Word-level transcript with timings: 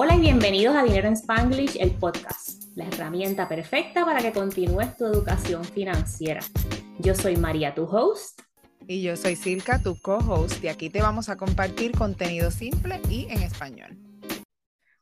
Hola 0.00 0.14
y 0.14 0.20
bienvenidos 0.20 0.76
a 0.76 0.84
Dinero 0.84 1.08
en 1.08 1.14
Spanglish, 1.14 1.76
el 1.80 1.90
podcast, 1.90 2.62
la 2.76 2.84
herramienta 2.84 3.48
perfecta 3.48 4.04
para 4.04 4.20
que 4.20 4.30
continúes 4.30 4.96
tu 4.96 5.04
educación 5.06 5.64
financiera. 5.64 6.40
Yo 7.00 7.16
soy 7.16 7.36
María, 7.36 7.74
tu 7.74 7.82
host. 7.82 8.42
Y 8.86 9.02
yo 9.02 9.16
soy 9.16 9.34
Silka, 9.34 9.82
tu 9.82 10.00
co-host, 10.00 10.62
y 10.62 10.68
aquí 10.68 10.88
te 10.88 11.02
vamos 11.02 11.28
a 11.28 11.36
compartir 11.36 11.98
contenido 11.98 12.52
simple 12.52 13.00
y 13.10 13.26
en 13.28 13.42
español. 13.42 13.98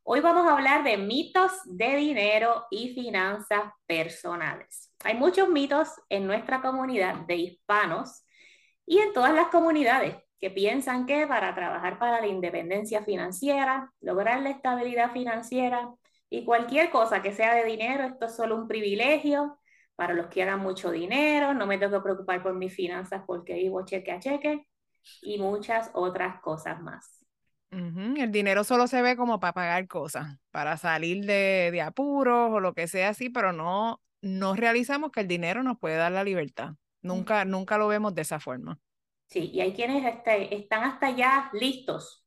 Hoy 0.03 0.21
vamos 0.21 0.47
a 0.47 0.55
hablar 0.55 0.83
de 0.83 0.97
mitos 0.97 1.53
de 1.67 1.97
dinero 1.97 2.65
y 2.71 2.95
finanzas 2.95 3.65
personales. 3.87 4.95
Hay 5.05 5.15
muchos 5.15 5.51
mitos 5.51 5.91
en 6.09 6.27
nuestra 6.27 6.63
comunidad 6.63 7.17
de 7.27 7.37
hispanos 7.37 8.25
y 8.87 8.97
en 9.01 9.13
todas 9.13 9.35
las 9.35 9.49
comunidades 9.49 10.17
que 10.41 10.51
piensan 10.51 11.07
que 11.07 11.27
para 11.27 11.55
trabajar 11.55 11.99
para 11.99 12.21
la 12.21 12.27
independencia 12.27 13.05
financiera, 13.05 13.93
lograr 14.01 14.43
la 14.43 14.51
estabilidad 14.51 15.13
financiera 15.13 15.91
y 16.29 16.45
cualquier 16.45 16.91
cosa 16.91 17.23
que 17.23 17.33
sea 17.33 17.55
de 17.55 17.65
dinero, 17.65 18.05
esto 18.05 18.27
es 18.27 18.37
solo 18.37 18.57
un 18.57 18.69
privilegio 18.69 19.59
para 19.95 20.13
los 20.13 20.27
que 20.27 20.43
hagan 20.43 20.61
mucho 20.61 20.91
dinero, 20.91 21.55
no 21.55 21.67
me 21.67 21.79
tengo 21.79 21.97
que 21.97 22.03
preocupar 22.03 22.43
por 22.43 22.55
mis 22.55 22.75
finanzas 22.75 23.23
porque 23.27 23.55
vivo 23.55 23.85
cheque 23.85 24.13
a 24.13 24.21
cheque 24.21 24.67
y 25.23 25.39
muchas 25.39 25.91
otras 25.95 26.41
cosas 26.41 26.81
más. 26.83 27.25
El 27.71 28.33
dinero 28.33 28.65
solo 28.65 28.87
se 28.87 29.03
ve 29.03 29.17
como 29.17 29.41
para 29.41 29.53
pagar 29.53 29.87
cosas, 29.87 30.39
para 30.51 30.77
salir 30.77 31.27
de, 31.27 31.71
de, 31.73 31.83
apuros 31.83 32.51
o 32.53 32.61
lo 32.61 32.73
que 32.73 32.87
sea 32.87 33.11
así, 33.11 33.29
pero 33.29 33.53
no, 33.53 34.01
no 34.23 34.55
realizamos 34.55 35.11
que 35.11 35.21
el 35.21 35.29
dinero 35.29 35.63
nos 35.63 35.79
puede 35.79 35.97
dar 35.97 36.13
la 36.13 36.25
libertad. 36.25 36.75
Nunca, 37.03 37.45
nunca 37.45 37.77
lo 37.77 37.89
vemos 37.89 38.15
de 38.15 38.23
esa 38.23 38.41
forma. 38.41 38.79
Sí, 39.29 39.51
y 39.53 39.61
hay 39.61 39.73
quienes 39.73 40.05
este, 40.05 40.55
están 40.55 40.85
hasta 40.85 41.11
ya 41.11 41.51
listos 41.53 42.27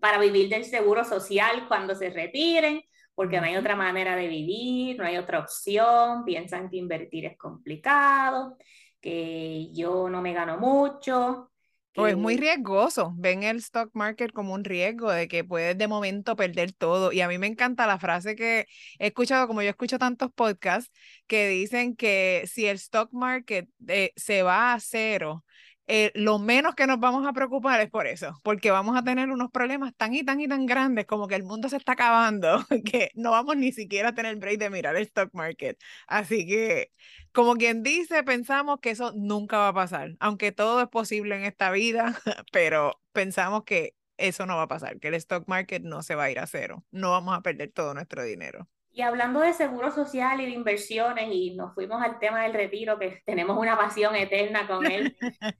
para 0.00 0.18
vivir 0.18 0.48
del 0.48 0.64
seguro 0.64 1.04
social 1.04 1.66
cuando 1.68 1.94
se 1.94 2.10
retiren, 2.10 2.82
porque 3.14 3.38
no 3.38 3.46
hay 3.46 3.56
otra 3.56 3.76
manera 3.76 4.16
de 4.16 4.26
vivir, 4.26 4.98
no 4.98 5.04
hay 5.04 5.16
otra 5.16 5.38
opción, 5.38 6.24
piensan 6.24 6.68
que 6.68 6.76
invertir 6.78 7.26
es 7.26 7.36
complicado, 7.36 8.56
que 9.00 9.70
yo 9.72 10.08
no 10.08 10.22
me 10.22 10.32
gano 10.32 10.58
mucho. 10.58 11.50
O 11.94 12.06
es 12.06 12.16
muy 12.16 12.38
riesgoso, 12.38 13.12
ven 13.18 13.42
el 13.42 13.58
stock 13.58 13.90
market 13.92 14.32
como 14.32 14.54
un 14.54 14.64
riesgo 14.64 15.12
de 15.12 15.28
que 15.28 15.44
puedes 15.44 15.76
de 15.76 15.88
momento 15.88 16.36
perder 16.36 16.72
todo. 16.72 17.12
Y 17.12 17.20
a 17.20 17.28
mí 17.28 17.36
me 17.36 17.46
encanta 17.46 17.86
la 17.86 17.98
frase 17.98 18.34
que 18.34 18.66
he 18.98 19.08
escuchado, 19.08 19.46
como 19.46 19.60
yo 19.60 19.68
escucho 19.68 19.98
tantos 19.98 20.32
podcasts, 20.32 20.90
que 21.26 21.48
dicen 21.48 21.94
que 21.94 22.44
si 22.46 22.66
el 22.66 22.76
stock 22.76 23.12
market 23.12 23.68
eh, 23.88 24.12
se 24.16 24.42
va 24.42 24.72
a 24.72 24.80
cero, 24.80 25.44
eh, 25.88 26.12
lo 26.14 26.38
menos 26.38 26.74
que 26.74 26.86
nos 26.86 27.00
vamos 27.00 27.26
a 27.26 27.32
preocupar 27.32 27.80
es 27.80 27.90
por 27.90 28.06
eso, 28.06 28.38
porque 28.44 28.70
vamos 28.70 28.96
a 28.96 29.02
tener 29.04 29.30
unos 29.30 29.50
problemas 29.50 29.94
tan 29.96 30.14
y 30.14 30.24
tan 30.24 30.40
y 30.40 30.48
tan 30.48 30.66
grandes 30.66 31.06
como 31.06 31.28
que 31.28 31.34
el 31.34 31.42
mundo 31.42 31.68
se 31.68 31.76
está 31.76 31.92
acabando, 31.92 32.64
que 32.84 33.10
no 33.14 33.30
vamos 33.32 33.56
ni 33.56 33.72
siquiera 33.72 34.10
a 34.10 34.14
tener 34.14 34.36
break 34.36 34.58
de 34.58 34.70
mirar 34.70 34.96
el 34.96 35.02
stock 35.02 35.30
market. 35.34 35.78
Así 36.06 36.46
que, 36.46 36.92
como 37.32 37.56
quien 37.56 37.82
dice, 37.82 38.22
pensamos 38.22 38.78
que 38.80 38.90
eso 38.90 39.12
nunca 39.16 39.58
va 39.58 39.68
a 39.68 39.74
pasar, 39.74 40.16
aunque 40.20 40.52
todo 40.52 40.80
es 40.82 40.88
posible 40.88 41.36
en 41.36 41.44
esta 41.44 41.70
vida, 41.70 42.18
pero 42.52 43.00
pensamos 43.12 43.64
que 43.64 43.94
eso 44.16 44.46
no 44.46 44.56
va 44.56 44.62
a 44.62 44.68
pasar, 44.68 45.00
que 45.00 45.08
el 45.08 45.14
stock 45.14 45.48
market 45.48 45.82
no 45.82 46.02
se 46.02 46.14
va 46.14 46.24
a 46.24 46.30
ir 46.30 46.38
a 46.38 46.46
cero, 46.46 46.84
no 46.90 47.10
vamos 47.10 47.36
a 47.36 47.42
perder 47.42 47.72
todo 47.72 47.94
nuestro 47.94 48.22
dinero. 48.24 48.68
Y 48.94 49.00
hablando 49.00 49.40
de 49.40 49.54
seguro 49.54 49.90
social 49.90 50.40
y 50.40 50.44
de 50.44 50.50
inversiones, 50.50 51.28
y 51.32 51.54
nos 51.54 51.74
fuimos 51.74 52.02
al 52.02 52.18
tema 52.18 52.42
del 52.42 52.52
retiro, 52.52 52.98
que 52.98 53.22
tenemos 53.24 53.56
una 53.56 53.76
pasión 53.76 54.14
eterna 54.14 54.66
con 54.66 54.84
él, 54.84 55.16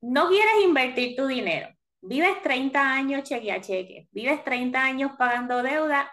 no 0.00 0.28
quieres 0.28 0.62
invertir 0.62 1.16
tu 1.16 1.26
dinero. 1.26 1.68
Vives 2.00 2.40
30 2.42 2.80
años 2.80 3.24
cheque 3.24 3.50
a 3.50 3.60
cheque, 3.60 4.08
vives 4.12 4.44
30 4.44 4.80
años 4.80 5.12
pagando 5.18 5.64
deuda 5.64 6.08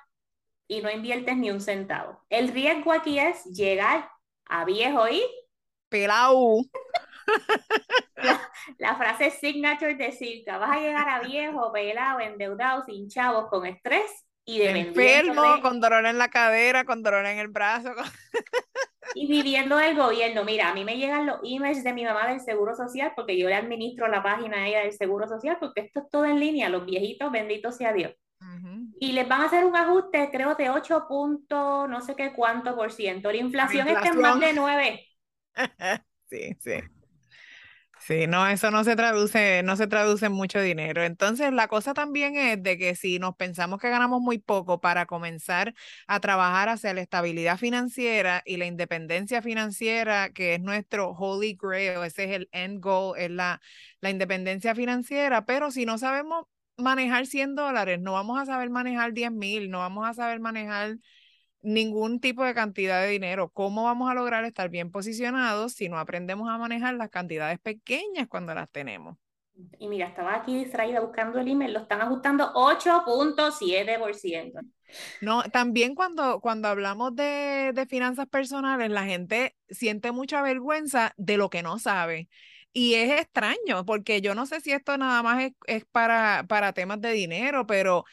y 0.67 0.81
no 0.81 0.89
inviertes 0.89 1.38
ni 1.38 1.52
un 1.52 1.61
centavo. 1.61 2.25
El 2.30 2.47
riesgo 2.47 2.91
aquí 2.91 3.19
es 3.19 3.43
llegar 3.45 4.09
a 4.45 4.66
viejo 4.66 5.08
y... 5.08 5.23
Pelao. 5.89 6.61
La, 8.15 8.42
la, 8.80 8.95
frase 8.95 9.30
signature 9.30 9.93
de 9.93 10.11
Circa, 10.11 10.58
vas 10.58 10.77
a 10.77 10.80
llegar 10.80 11.08
a 11.08 11.20
viejo, 11.20 11.71
pelado, 11.71 12.20
endeudado, 12.20 12.83
sin 12.86 13.08
chavos, 13.08 13.49
con 13.49 13.67
estrés 13.67 14.26
y 14.45 14.60
de 14.60 14.70
enfermo, 14.70 15.60
con 15.61 15.80
dolor 15.82 16.06
en 16.06 16.17
la 16.17 16.30
cadera, 16.30 16.86
con 16.86 17.02
dolor 17.02 17.26
en 17.26 17.39
el 17.39 17.48
brazo. 17.48 17.94
Y 19.14 19.28
viviendo 19.28 19.78
del 19.78 19.95
gobierno, 19.95 20.44
mira, 20.44 20.70
a 20.70 20.73
mí 20.73 20.83
me 20.83 20.98
llegan 20.98 21.26
los 21.26 21.39
emails 21.44 21.83
de 21.83 21.94
mi 21.94 22.04
mamá 22.04 22.28
del 22.28 22.42
Seguro 22.42 22.76
Social 22.76 23.14
porque 23.16 23.38
yo 23.38 23.48
le 23.48 23.56
administro 23.56 24.08
la 24.08 24.22
página 24.22 24.58
a 24.58 24.67
ella 24.67 24.80
del 24.82 24.94
Seguro 24.94 25.28
Social 25.28 25.58
porque 25.60 25.82
esto 25.82 26.02
es 26.02 26.10
todo 26.10 26.26
en 26.26 26.39
línea, 26.39 26.70
los 26.70 26.86
viejitos, 26.86 27.32
bendito 27.32 27.72
sea 27.72 27.94
Dios. 27.94 28.14
Y 29.00 29.11
les 29.11 29.28
van 29.28 29.42
a 29.42 29.45
hacer 29.45 29.66
un 29.66 29.76
ajuste, 29.76 30.30
creo, 30.32 30.56
de 30.56 30.70
8 30.70 31.06
puntos, 31.08 31.89
no 31.89 32.02
sé 32.02 32.16
qué 32.16 32.33
cuánto 32.33 32.76
por 32.76 32.92
ciento. 32.92 33.32
La 33.32 33.38
inflación, 33.38 33.88
inflación. 33.88 34.16
está 34.16 34.16
en 34.16 34.22
más 34.22 34.39
de 34.39 34.54
9. 34.54 35.08
sí, 36.30 36.58
sí. 36.62 36.95
Sí, 38.08 38.27
no, 38.27 38.45
eso 38.48 38.70
no 38.70 38.83
se 38.83 38.95
traduce, 38.95 39.64
no 39.64 39.76
se 39.77 39.88
traduce 39.88 40.27
en 40.27 40.32
mucho 40.32 40.61
dinero. 40.61 41.02
Entonces, 41.04 41.52
la 41.52 41.67
cosa 41.67 41.95
también 41.95 42.36
es 42.38 42.61
de 42.61 42.77
que 42.77 42.93
si 42.95 43.17
nos 43.17 43.36
pensamos 43.36 43.80
que 43.80 43.89
ganamos 43.89 44.21
muy 44.21 44.38
poco 44.38 44.80
para 44.80 45.08
comenzar 45.08 45.73
a 46.05 46.20
trabajar 46.20 46.70
hacia 46.70 46.94
la 46.94 47.02
estabilidad 47.02 47.58
financiera 47.58 48.44
y 48.45 48.58
la 48.58 48.67
independencia 48.67 49.42
financiera, 49.42 50.30
que 50.30 50.54
es 50.54 50.61
nuestro 50.61 51.14
holy 51.14 51.58
grail, 51.60 52.04
ese 52.04 52.26
es 52.26 52.32
el 52.33 52.49
end 52.52 52.80
goal, 52.80 53.17
es 53.17 53.32
la, 53.32 53.60
la 54.02 54.11
independencia 54.11 54.76
financiera, 54.76 55.45
pero 55.48 55.71
si 55.71 55.86
no 55.88 55.98
sabemos 55.98 56.45
manejar 56.77 57.26
100 57.26 57.55
dólares, 57.55 57.99
no 57.99 58.14
vamos 58.14 58.39
a 58.39 58.45
saber 58.45 58.70
manejar 58.70 59.14
10 59.14 59.32
mil, 59.32 59.71
no 59.71 59.80
vamos 59.80 60.08
a 60.08 60.14
saber 60.14 60.39
manejar 60.39 60.98
ningún 61.65 62.20
tipo 62.20 62.43
de 62.43 62.53
cantidad 62.53 63.02
de 63.02 63.09
dinero. 63.09 63.49
¿Cómo 63.49 63.83
vamos 63.83 64.09
a 64.09 64.14
lograr 64.14 64.45
estar 64.45 64.70
bien 64.70 64.92
posicionados 64.92 65.73
si 65.73 65.89
no 65.89 65.99
aprendemos 65.99 66.49
a 66.49 66.58
manejar 66.58 66.93
las 66.95 67.09
cantidades 67.09 67.59
pequeñas 67.59 68.27
cuando 68.27 68.53
las 68.53 68.70
tenemos? 68.70 69.17
Y 69.80 69.87
mira, 69.87 70.08
estaba 70.08 70.36
aquí 70.36 70.55
distraída 70.55 70.99
buscando 70.99 71.39
el 71.39 71.48
email, 71.48 71.73
lo 71.73 71.80
están 71.80 72.02
ajustando 72.02 72.52
8.7%. 72.53 74.59
No, 75.21 75.43
también 75.43 75.95
cuando, 75.95 76.42
cuando 76.42 76.67
hablamos 76.67 77.15
de, 77.15 77.71
de 77.73 77.86
finanzas 77.86 78.27
personales, 78.27 78.89
la 78.89 79.05
gente 79.05 79.55
siente 79.70 80.11
mucha 80.11 80.42
vergüenza 80.42 81.14
de 81.17 81.37
lo 81.37 81.49
que 81.49 81.64
no 81.64 81.80
sabe. 81.80 82.27
Y 82.73 82.95
es 82.95 83.21
extraño, 83.21 83.86
porque 83.86 84.20
yo 84.20 84.36
no 84.36 84.45
sé 84.45 84.59
si 84.59 84.73
esto 84.73 84.97
nada 84.97 85.23
más 85.23 85.43
es, 85.43 85.53
es 85.65 85.86
para, 85.86 86.45
para 86.49 86.73
temas 86.73 86.99
de 86.99 87.14
dinero, 87.14 87.65
pero 87.65 88.03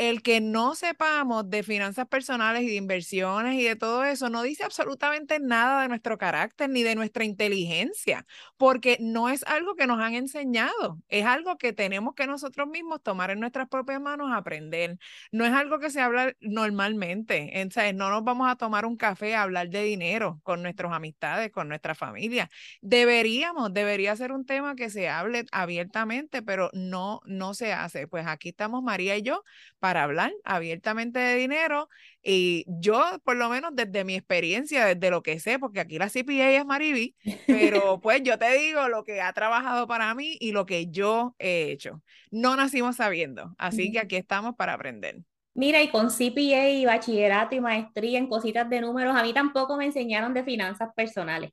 el 0.00 0.22
que 0.22 0.40
no 0.40 0.74
sepamos 0.74 1.50
de 1.50 1.62
finanzas 1.62 2.08
personales 2.08 2.62
y 2.62 2.68
de 2.68 2.76
inversiones 2.76 3.60
y 3.60 3.64
de 3.64 3.76
todo 3.76 4.02
eso 4.02 4.30
no 4.30 4.42
dice 4.42 4.64
absolutamente 4.64 5.40
nada 5.40 5.82
de 5.82 5.88
nuestro 5.88 6.16
carácter 6.16 6.70
ni 6.70 6.82
de 6.82 6.94
nuestra 6.94 7.24
inteligencia, 7.24 8.24
porque 8.56 8.96
no 8.98 9.28
es 9.28 9.44
algo 9.44 9.74
que 9.74 9.86
nos 9.86 10.00
han 10.00 10.14
enseñado, 10.14 10.98
es 11.10 11.26
algo 11.26 11.58
que 11.58 11.74
tenemos 11.74 12.14
que 12.14 12.26
nosotros 12.26 12.66
mismos 12.66 13.02
tomar 13.02 13.30
en 13.30 13.40
nuestras 13.40 13.68
propias 13.68 14.00
manos, 14.00 14.30
aprender. 14.32 14.96
No 15.32 15.44
es 15.44 15.52
algo 15.52 15.78
que 15.78 15.90
se 15.90 16.00
habla 16.00 16.34
normalmente, 16.40 17.52
¿sabes? 17.70 17.94
no 17.94 18.08
nos 18.08 18.24
vamos 18.24 18.50
a 18.50 18.56
tomar 18.56 18.86
un 18.86 18.96
café 18.96 19.34
a 19.34 19.42
hablar 19.42 19.68
de 19.68 19.82
dinero 19.82 20.40
con 20.44 20.62
nuestras 20.62 20.92
amistades, 20.92 21.52
con 21.52 21.68
nuestra 21.68 21.94
familia. 21.94 22.48
Deberíamos, 22.80 23.74
debería 23.74 24.16
ser 24.16 24.32
un 24.32 24.46
tema 24.46 24.76
que 24.76 24.88
se 24.88 25.10
hable 25.10 25.44
abiertamente, 25.52 26.40
pero 26.40 26.70
no, 26.72 27.20
no 27.26 27.52
se 27.52 27.74
hace. 27.74 28.08
Pues 28.08 28.26
aquí 28.26 28.48
estamos 28.48 28.82
María 28.82 29.18
y 29.18 29.22
yo 29.22 29.44
para 29.78 29.89
hablar 29.96 30.32
abiertamente 30.44 31.18
de 31.18 31.36
dinero 31.36 31.88
y 32.22 32.64
yo, 32.66 33.02
por 33.24 33.36
lo 33.36 33.48
menos 33.48 33.70
desde 33.74 34.04
mi 34.04 34.14
experiencia, 34.14 34.84
desde 34.86 35.10
lo 35.10 35.22
que 35.22 35.40
sé, 35.40 35.58
porque 35.58 35.80
aquí 35.80 35.98
la 35.98 36.08
CPA 36.08 36.50
es 36.50 36.66
Mariby, 36.66 37.14
pero 37.46 38.00
pues 38.02 38.22
yo 38.22 38.38
te 38.38 38.52
digo 38.58 38.88
lo 38.88 39.04
que 39.04 39.20
ha 39.20 39.32
trabajado 39.32 39.86
para 39.86 40.14
mí 40.14 40.36
y 40.40 40.52
lo 40.52 40.66
que 40.66 40.88
yo 40.88 41.34
he 41.38 41.70
hecho. 41.70 42.02
No 42.30 42.56
nacimos 42.56 42.96
sabiendo, 42.96 43.54
así 43.58 43.90
que 43.90 44.00
aquí 44.00 44.16
estamos 44.16 44.54
para 44.56 44.74
aprender. 44.74 45.22
Mira, 45.54 45.82
y 45.82 45.88
con 45.88 46.10
CPA 46.10 46.68
y 46.70 46.84
bachillerato 46.84 47.54
y 47.54 47.60
maestría 47.60 48.18
en 48.18 48.28
cositas 48.28 48.68
de 48.70 48.80
números, 48.80 49.16
a 49.16 49.22
mí 49.22 49.32
tampoco 49.32 49.76
me 49.76 49.86
enseñaron 49.86 50.32
de 50.32 50.44
finanzas 50.44 50.90
personales. 50.94 51.50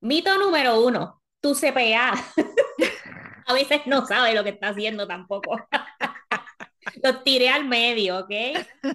Mito 0.00 0.38
número 0.38 0.82
uno, 0.84 1.22
tu 1.40 1.54
CPA. 1.54 2.14
a 3.46 3.52
veces 3.52 3.82
no 3.86 4.06
sabe 4.06 4.34
lo 4.34 4.42
que 4.44 4.50
está 4.50 4.68
haciendo 4.68 5.06
tampoco. 5.06 5.56
Los 7.02 7.24
tiré 7.24 7.48
al 7.48 7.66
medio, 7.66 8.20
¿ok? 8.20 8.30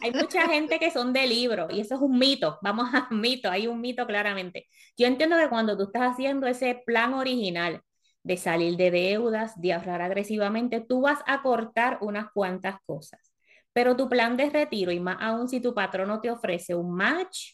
Hay 0.02 0.12
mucha 0.14 0.48
gente 0.48 0.80
que 0.80 0.92
son 0.92 1.14
de 1.14 1.28
libro 1.28 1.68
y 1.70 1.82
eso 1.82 1.96
es 1.96 2.02
un 2.02 2.18
mito. 2.18 2.58
Vamos 2.62 2.94
a 2.94 3.08
un 3.12 3.22
mito, 3.22 3.50
hay 3.50 3.68
un 3.68 3.82
mito 3.82 4.06
claramente. 4.08 4.68
Yo 4.98 5.08
entiendo 5.08 5.38
que 5.38 5.50
cuando 5.50 5.78
tú 5.78 5.84
estás 5.84 6.14
haciendo 6.14 6.48
ese 6.48 6.82
plan 6.86 7.14
original 7.14 7.82
de 8.24 8.38
salir 8.38 8.78
de 8.78 8.92
deudas, 8.92 9.60
de 9.60 9.74
ahorrar 9.74 10.02
agresivamente, 10.02 10.82
tú 10.82 11.02
vas 11.02 11.20
a 11.26 11.42
cortar 11.42 11.98
unas 12.02 12.32
cuantas 12.34 12.76
cosas. 12.86 13.34
Pero 13.74 13.96
tu 13.96 14.10
plan 14.10 14.38
de 14.38 14.50
retiro, 14.50 14.92
y 14.92 15.00
más 15.00 15.18
aún 15.20 15.48
si 15.48 15.62
tu 15.62 15.74
patrono 15.74 16.20
te 16.20 16.30
ofrece 16.30 16.76
un 16.76 16.94
match, 16.94 17.54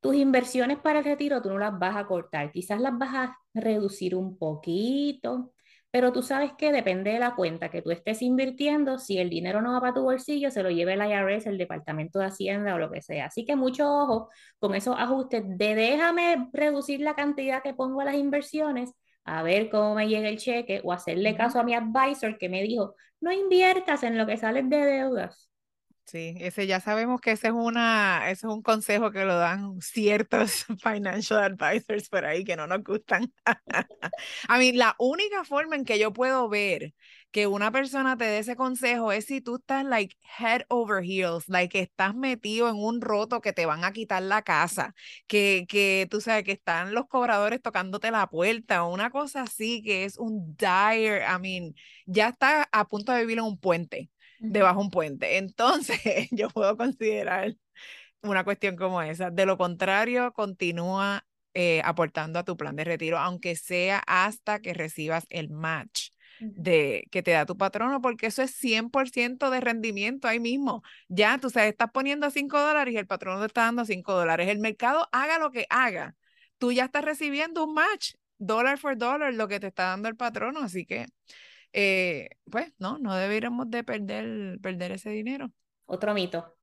tus 0.00 0.14
inversiones 0.14 0.78
para 0.78 1.00
el 1.00 1.04
retiro 1.04 1.42
tú 1.42 1.50
no 1.50 1.58
las 1.58 1.78
vas 1.78 1.96
a 1.96 2.06
cortar. 2.06 2.50
Quizás 2.52 2.80
las 2.80 2.96
vas 2.96 3.14
a 3.14 3.38
reducir 3.52 4.14
un 4.14 4.38
poquito, 4.38 5.52
Pero 5.92 6.12
tú 6.12 6.22
sabes 6.22 6.52
que 6.56 6.70
depende 6.72 7.10
de 7.12 7.18
la 7.18 7.34
cuenta 7.34 7.68
que 7.70 7.82
tú 7.82 7.90
estés 7.90 8.22
invirtiendo, 8.22 8.98
si 8.98 9.18
el 9.18 9.28
dinero 9.28 9.60
no 9.60 9.72
va 9.72 9.80
para 9.80 9.94
tu 9.94 10.02
bolsillo, 10.02 10.50
se 10.50 10.62
lo 10.62 10.70
lleve 10.70 10.92
el 10.94 11.00
IRS, 11.02 11.48
el 11.48 11.58
Departamento 11.58 12.20
de 12.20 12.26
Hacienda 12.26 12.74
o 12.74 12.78
lo 12.78 12.90
que 12.90 13.02
sea. 13.02 13.26
Así 13.26 13.44
que 13.44 13.56
mucho 13.56 13.88
ojo 13.92 14.28
con 14.60 14.74
esos 14.74 14.96
ajustes 14.96 15.42
de 15.46 15.74
déjame 15.74 16.48
reducir 16.52 17.00
la 17.00 17.14
cantidad 17.14 17.62
que 17.62 17.74
pongo 17.74 18.00
a 18.00 18.04
las 18.04 18.14
inversiones, 18.14 18.94
a 19.24 19.42
ver 19.42 19.68
cómo 19.70 19.94
me 19.94 20.08
llega 20.08 20.28
el 20.28 20.38
cheque 20.38 20.80
o 20.84 20.92
hacerle 20.92 21.36
caso 21.36 21.58
a 21.60 21.64
mi 21.64 21.74
advisor 21.74 22.38
que 22.38 22.48
me 22.48 22.62
dijo, 22.62 22.94
no 23.20 23.32
inviertas 23.32 24.02
en 24.04 24.16
lo 24.16 24.26
que 24.26 24.36
sales 24.36 24.68
de 24.70 24.78
deudas. 24.78 25.49
Sí, 26.06 26.34
ese 26.40 26.66
ya 26.66 26.80
sabemos 26.80 27.20
que 27.20 27.30
ese 27.32 27.48
es 27.48 27.52
una, 27.52 28.24
ese 28.30 28.46
es 28.48 28.52
un 28.52 28.62
consejo 28.62 29.12
que 29.12 29.24
lo 29.24 29.36
dan 29.38 29.80
ciertos 29.80 30.64
financial 30.82 31.38
advisors 31.40 32.08
por 32.08 32.24
ahí 32.24 32.44
que 32.44 32.56
no 32.56 32.66
nos 32.66 32.82
gustan. 32.82 33.32
a 34.48 34.58
mí, 34.58 34.72
la 34.72 34.96
única 34.98 35.44
forma 35.44 35.76
en 35.76 35.84
que 35.84 35.98
yo 36.00 36.12
puedo 36.12 36.48
ver 36.48 36.94
que 37.30 37.46
una 37.46 37.70
persona 37.70 38.16
te 38.16 38.24
dé 38.24 38.38
ese 38.38 38.56
consejo 38.56 39.12
es 39.12 39.26
si 39.26 39.40
tú 39.40 39.56
estás 39.56 39.84
like 39.84 40.16
head 40.38 40.62
over 40.68 41.04
heels, 41.04 41.48
like 41.48 41.78
estás 41.78 42.14
metido 42.14 42.68
en 42.68 42.74
un 42.76 43.00
roto 43.00 43.40
que 43.40 43.52
te 43.52 43.66
van 43.66 43.84
a 43.84 43.92
quitar 43.92 44.22
la 44.22 44.42
casa, 44.42 44.94
que, 45.28 45.64
que 45.68 46.08
tú 46.10 46.20
sabes 46.20 46.42
que 46.44 46.52
están 46.52 46.92
los 46.92 47.06
cobradores 47.06 47.62
tocándote 47.62 48.10
la 48.10 48.26
puerta 48.28 48.82
o 48.84 48.92
una 48.92 49.10
cosa 49.10 49.42
así 49.42 49.80
que 49.82 50.04
es 50.04 50.18
un 50.18 50.56
dire, 50.56 51.22
I 51.24 51.38
mean, 51.40 51.74
ya 52.06 52.30
está 52.30 52.68
a 52.72 52.88
punto 52.88 53.12
de 53.12 53.20
vivir 53.20 53.38
en 53.38 53.44
un 53.44 53.58
puente 53.58 54.10
debajo 54.40 54.80
un 54.80 54.90
puente. 54.90 55.38
Entonces, 55.38 56.00
yo 56.32 56.48
puedo 56.50 56.76
considerar 56.76 57.54
una 58.22 58.44
cuestión 58.44 58.76
como 58.76 59.02
esa. 59.02 59.30
De 59.30 59.46
lo 59.46 59.56
contrario, 59.56 60.32
continúa 60.32 61.26
eh, 61.54 61.82
aportando 61.84 62.38
a 62.38 62.44
tu 62.44 62.56
plan 62.56 62.76
de 62.76 62.84
retiro, 62.84 63.18
aunque 63.18 63.56
sea 63.56 64.02
hasta 64.06 64.60
que 64.60 64.74
recibas 64.74 65.26
el 65.30 65.50
match 65.50 66.10
de 66.40 67.06
que 67.10 67.22
te 67.22 67.32
da 67.32 67.44
tu 67.44 67.56
patrono, 67.56 68.00
porque 68.00 68.26
eso 68.26 68.42
es 68.42 68.52
100% 68.52 69.50
de 69.50 69.60
rendimiento 69.60 70.26
ahí 70.26 70.40
mismo. 70.40 70.82
Ya, 71.08 71.38
tú 71.38 71.50
sabes, 71.50 71.70
estás 71.70 71.90
poniendo 71.92 72.30
5 72.30 72.58
dólares 72.58 72.94
y 72.94 72.96
el 72.96 73.06
patrono 73.06 73.40
te 73.40 73.46
está 73.46 73.62
dando 73.62 73.84
5 73.84 74.14
dólares. 74.14 74.48
El 74.48 74.58
mercado 74.58 75.08
haga 75.12 75.38
lo 75.38 75.50
que 75.50 75.66
haga. 75.68 76.16
Tú 76.58 76.72
ya 76.72 76.86
estás 76.86 77.04
recibiendo 77.04 77.64
un 77.64 77.74
match, 77.74 78.14
dólar 78.38 78.80
por 78.80 78.96
dólar, 78.96 79.34
lo 79.34 79.48
que 79.48 79.60
te 79.60 79.66
está 79.66 79.84
dando 79.84 80.08
el 80.08 80.16
patrono. 80.16 80.60
Así 80.60 80.86
que 80.86 81.06
eh, 81.72 82.30
pues 82.50 82.72
no, 82.78 82.98
no 82.98 83.14
deberíamos 83.14 83.70
de 83.70 83.84
perder, 83.84 84.58
perder 84.60 84.92
ese 84.92 85.10
dinero. 85.10 85.50
Otro 85.86 86.14
mito. 86.14 86.56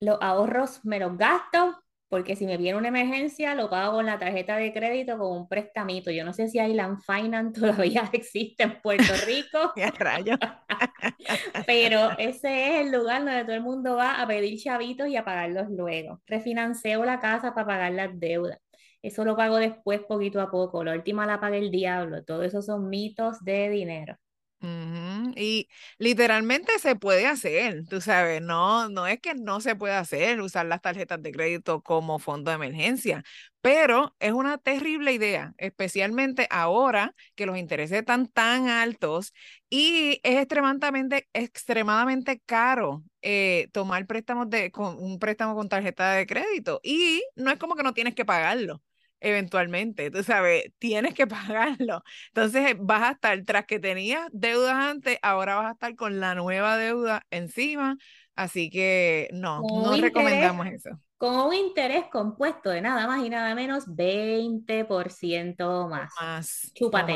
Los 0.00 0.18
ahorros 0.20 0.84
me 0.84 0.98
los 0.98 1.16
gasto 1.16 1.82
porque 2.10 2.34
si 2.34 2.44
me 2.44 2.56
viene 2.56 2.76
una 2.76 2.88
emergencia 2.88 3.54
lo 3.54 3.70
pago 3.70 3.92
con 3.92 4.06
la 4.06 4.18
tarjeta 4.18 4.56
de 4.56 4.72
crédito 4.72 5.16
con 5.16 5.30
un 5.30 5.48
prestamito. 5.48 6.10
Yo 6.10 6.24
no 6.24 6.32
sé 6.32 6.48
si 6.48 6.58
Island 6.58 6.98
Finance 7.02 7.60
todavía 7.60 8.10
existe 8.12 8.64
en 8.64 8.80
Puerto 8.82 9.12
Rico. 9.24 9.72
rayo. 9.98 10.36
Pero 11.66 12.10
ese 12.18 12.80
es 12.80 12.86
el 12.86 12.92
lugar 12.92 13.24
donde 13.24 13.44
todo 13.44 13.54
el 13.54 13.62
mundo 13.62 13.94
va 13.94 14.20
a 14.20 14.26
pedir 14.26 14.60
chavitos 14.60 15.08
y 15.08 15.16
a 15.16 15.24
pagarlos 15.24 15.70
luego. 15.70 16.20
Refinanceo 16.26 17.04
la 17.04 17.20
casa 17.20 17.54
para 17.54 17.66
pagar 17.66 17.92
las 17.92 18.18
deudas. 18.18 18.58
Eso 19.02 19.24
lo 19.24 19.36
pago 19.36 19.56
después 19.56 20.00
poquito 20.00 20.40
a 20.40 20.50
poco. 20.50 20.82
La 20.82 20.94
última 20.94 21.26
la 21.26 21.40
paga 21.40 21.56
el 21.56 21.70
diablo. 21.70 22.24
Todo 22.24 22.42
eso 22.42 22.60
son 22.60 22.88
mitos 22.88 23.42
de 23.44 23.70
dinero. 23.70 24.16
Y 24.62 25.68
literalmente 25.98 26.78
se 26.78 26.94
puede 26.96 27.26
hacer, 27.26 27.86
tú 27.88 28.00
sabes, 28.00 28.42
no, 28.42 28.90
no 28.90 29.06
es 29.06 29.18
que 29.20 29.34
no 29.34 29.60
se 29.60 29.74
pueda 29.74 29.98
hacer 29.98 30.40
usar 30.42 30.66
las 30.66 30.82
tarjetas 30.82 31.22
de 31.22 31.32
crédito 31.32 31.82
como 31.82 32.18
fondo 32.18 32.50
de 32.50 32.56
emergencia, 32.56 33.22
pero 33.62 34.14
es 34.20 34.32
una 34.32 34.58
terrible 34.58 35.12
idea, 35.12 35.54
especialmente 35.56 36.46
ahora 36.50 37.14
que 37.34 37.46
los 37.46 37.56
intereses 37.56 38.00
están 38.00 38.26
tan 38.26 38.68
altos 38.68 39.32
y 39.70 40.20
es 40.24 40.36
extremadamente, 40.38 41.28
extremadamente 41.32 42.40
caro 42.44 43.02
eh, 43.22 43.68
tomar 43.72 44.06
préstamos 44.06 44.50
de, 44.50 44.70
con, 44.70 44.96
un 44.98 45.18
préstamo 45.18 45.54
con 45.54 45.68
tarjeta 45.70 46.12
de 46.12 46.26
crédito 46.26 46.80
y 46.82 47.22
no 47.36 47.50
es 47.50 47.58
como 47.58 47.76
que 47.76 47.82
no 47.82 47.94
tienes 47.94 48.14
que 48.14 48.24
pagarlo 48.26 48.82
eventualmente, 49.20 50.10
tú 50.10 50.22
sabes, 50.22 50.72
tienes 50.78 51.14
que 51.14 51.26
pagarlo. 51.78 52.02
Entonces 52.28 52.76
vas 52.78 53.02
a 53.02 53.10
estar, 53.12 53.42
tras 53.44 53.66
que 53.66 53.78
tenías 53.78 54.28
deudas 54.32 54.74
antes, 54.74 55.18
ahora 55.22 55.56
vas 55.56 55.66
a 55.66 55.72
estar 55.72 55.94
con 55.96 56.20
la 56.20 56.34
nueva 56.34 56.76
deuda 56.76 57.26
encima, 57.30 57.96
así 58.34 58.70
que 58.70 59.28
no, 59.32 59.62
no 59.62 59.96
recomendamos 59.96 60.66
eso. 60.66 60.90
Con 61.16 61.36
un 61.36 61.54
interés 61.54 62.06
compuesto 62.10 62.70
de 62.70 62.80
nada 62.80 63.06
más 63.06 63.24
y 63.24 63.28
nada 63.28 63.54
menos 63.54 63.84
20% 63.94 65.86
más. 65.88 66.10
Más. 66.18 66.72
Chúpate 66.74 67.14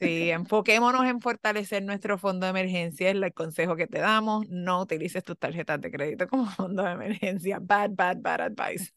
Sí, 0.00 0.30
enfoquémonos 0.30 1.04
en 1.06 1.20
fortalecer 1.20 1.82
nuestro 1.82 2.18
fondo 2.18 2.46
de 2.46 2.50
emergencia, 2.50 3.10
es 3.10 3.16
el 3.16 3.34
consejo 3.34 3.76
que 3.76 3.86
te 3.86 3.98
damos. 3.98 4.46
No 4.48 4.82
utilices 4.82 5.24
tus 5.24 5.38
tarjetas 5.38 5.80
de 5.80 5.90
crédito 5.90 6.28
como 6.28 6.46
fondo 6.50 6.82
de 6.84 6.92
emergencia. 6.92 7.58
Bad, 7.60 7.90
bad, 7.92 8.18
bad 8.20 8.40
advice. 8.40 8.92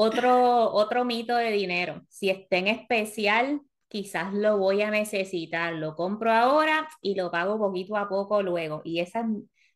Otro, 0.00 0.70
otro 0.70 1.04
mito 1.04 1.34
de 1.34 1.50
dinero. 1.50 2.02
Si 2.08 2.30
está 2.30 2.56
en 2.58 2.68
especial, 2.68 3.62
quizás 3.88 4.32
lo 4.32 4.56
voy 4.56 4.80
a 4.82 4.92
necesitar. 4.92 5.74
Lo 5.74 5.96
compro 5.96 6.32
ahora 6.32 6.88
y 7.02 7.16
lo 7.16 7.32
pago 7.32 7.58
poquito 7.58 7.96
a 7.96 8.08
poco 8.08 8.40
luego. 8.40 8.80
Y 8.84 9.00
esa, 9.00 9.26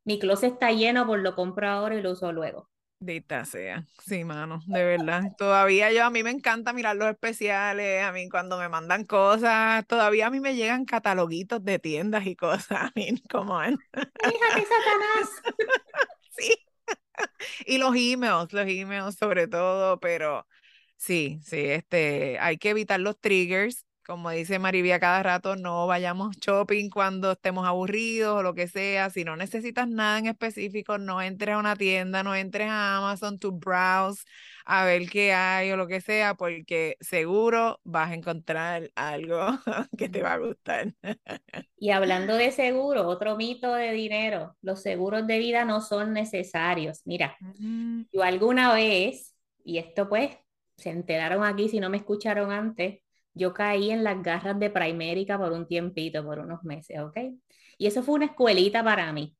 mi 0.05 0.21
closet 0.21 0.53
está 0.53 0.71
lleno 0.71 1.09
por 1.09 1.19
lo 1.19 1.35
compro 1.35 1.69
ahora 1.69 1.97
y 1.97 2.03
lo 2.03 2.13
uso 2.13 2.31
luego. 2.31 2.71
Dita 3.01 3.45
sea, 3.45 3.85
sí, 3.99 4.23
mano, 4.23 4.61
de 4.67 4.85
verdad. 4.85 5.25
Todavía 5.37 5.91
yo, 5.91 6.05
a 6.05 6.11
mí 6.11 6.23
me 6.23 6.31
encanta 6.31 6.73
mirar 6.73 6.95
los 6.95 7.09
especiales, 7.09 8.05
a 8.05 8.13
mí 8.13 8.29
cuando 8.29 8.59
me 8.59 8.69
mandan 8.69 9.05
cosas, 9.05 9.85
todavía 9.89 10.29
a 10.29 10.31
mí 10.31 10.39
me 10.39 10.55
llegan 10.55 10.85
cataloguitos 10.85 11.65
de 11.65 11.81
tiendas 11.81 12.27
y 12.27 12.37
cosas, 12.37 12.71
a 12.81 12.93
mí, 12.95 13.21
como 13.29 13.59
ven. 13.59 13.77
Satanás! 14.23 15.31
sí, 16.31 16.55
y 17.67 17.79
los 17.79 17.95
emails, 17.97 18.53
los 18.53 18.67
emails 18.69 19.17
sobre 19.17 19.49
todo, 19.49 20.01
pero 20.01 20.47
sí, 20.97 21.41
sí, 21.45 21.59
este, 21.61 22.39
hay 22.41 22.59
que 22.59 22.71
evitar 22.71 23.01
los 23.01 23.19
triggers. 23.21 23.87
Como 24.05 24.31
dice 24.31 24.59
Marivia 24.59 24.99
cada 24.99 25.23
rato, 25.23 25.55
no 25.55 25.87
vayamos 25.87 26.37
shopping 26.39 26.91
cuando 26.91 27.33
estemos 27.33 27.67
aburridos 27.67 28.39
o 28.39 28.43
lo 28.43 28.53
que 28.53 28.67
sea. 28.67 29.11
Si 29.11 29.23
no 29.23 29.37
necesitas 29.37 29.89
nada 29.89 30.19
en 30.19 30.27
específico, 30.27 30.99
no 30.99 31.23
entres 31.23 31.55
a 31.55 31.59
una 31.59 31.77
tienda, 31.77 32.23
no 32.23 32.35
entres 32.35 32.69
a 32.69 32.97
Amazon 32.97 33.39
to 33.39 33.53
browse 33.53 34.25
a 34.65 34.85
ver 34.85 35.09
qué 35.09 35.33
hay 35.33 35.71
o 35.71 35.77
lo 35.77 35.87
que 35.87 36.01
sea, 36.01 36.35
porque 36.35 36.97
seguro 37.01 37.81
vas 37.85 38.11
a 38.11 38.15
encontrar 38.15 38.91
algo 38.95 39.39
que 39.99 40.09
te 40.09 40.23
va 40.23 40.35
a 40.35 40.39
gustar. 40.39 40.95
Y 41.77 41.91
hablando 41.91 42.37
de 42.37 42.51
seguro, 42.51 43.07
otro 43.07 43.37
mito 43.37 43.73
de 43.75 43.93
dinero, 43.93 44.57
los 44.63 44.83
seguros 44.83 45.27
de 45.27 45.39
vida 45.39 45.65
no 45.65 45.81
son 45.81 46.13
necesarios. 46.13 47.03
Mira, 47.05 47.37
yo 48.13 48.23
alguna 48.23 48.75
vez, 48.75 49.35
y 49.65 49.79
esto 49.79 50.09
pues, 50.09 50.37
se 50.77 50.91
enteraron 50.91 51.45
aquí 51.45 51.69
si 51.69 51.81
no 51.81 51.91
me 51.91 51.99
escucharon 51.99 52.51
antes, 52.51 53.02
yo 53.35 53.55
caí 53.55 53.91
en 53.91 54.05
las 54.05 54.23
garras 54.23 54.59
de 54.59 54.71
Primérica 54.71 55.39
por 55.39 55.53
un 55.53 55.67
tiempito, 55.67 56.25
por 56.25 56.39
unos 56.39 56.63
meses, 56.65 57.01
¿ok? 57.01 57.19
Y 57.79 57.87
eso 57.87 58.03
fue 58.03 58.17
una 58.17 58.27
escuelita 58.27 58.85
para 58.85 59.13
mí. 59.13 59.37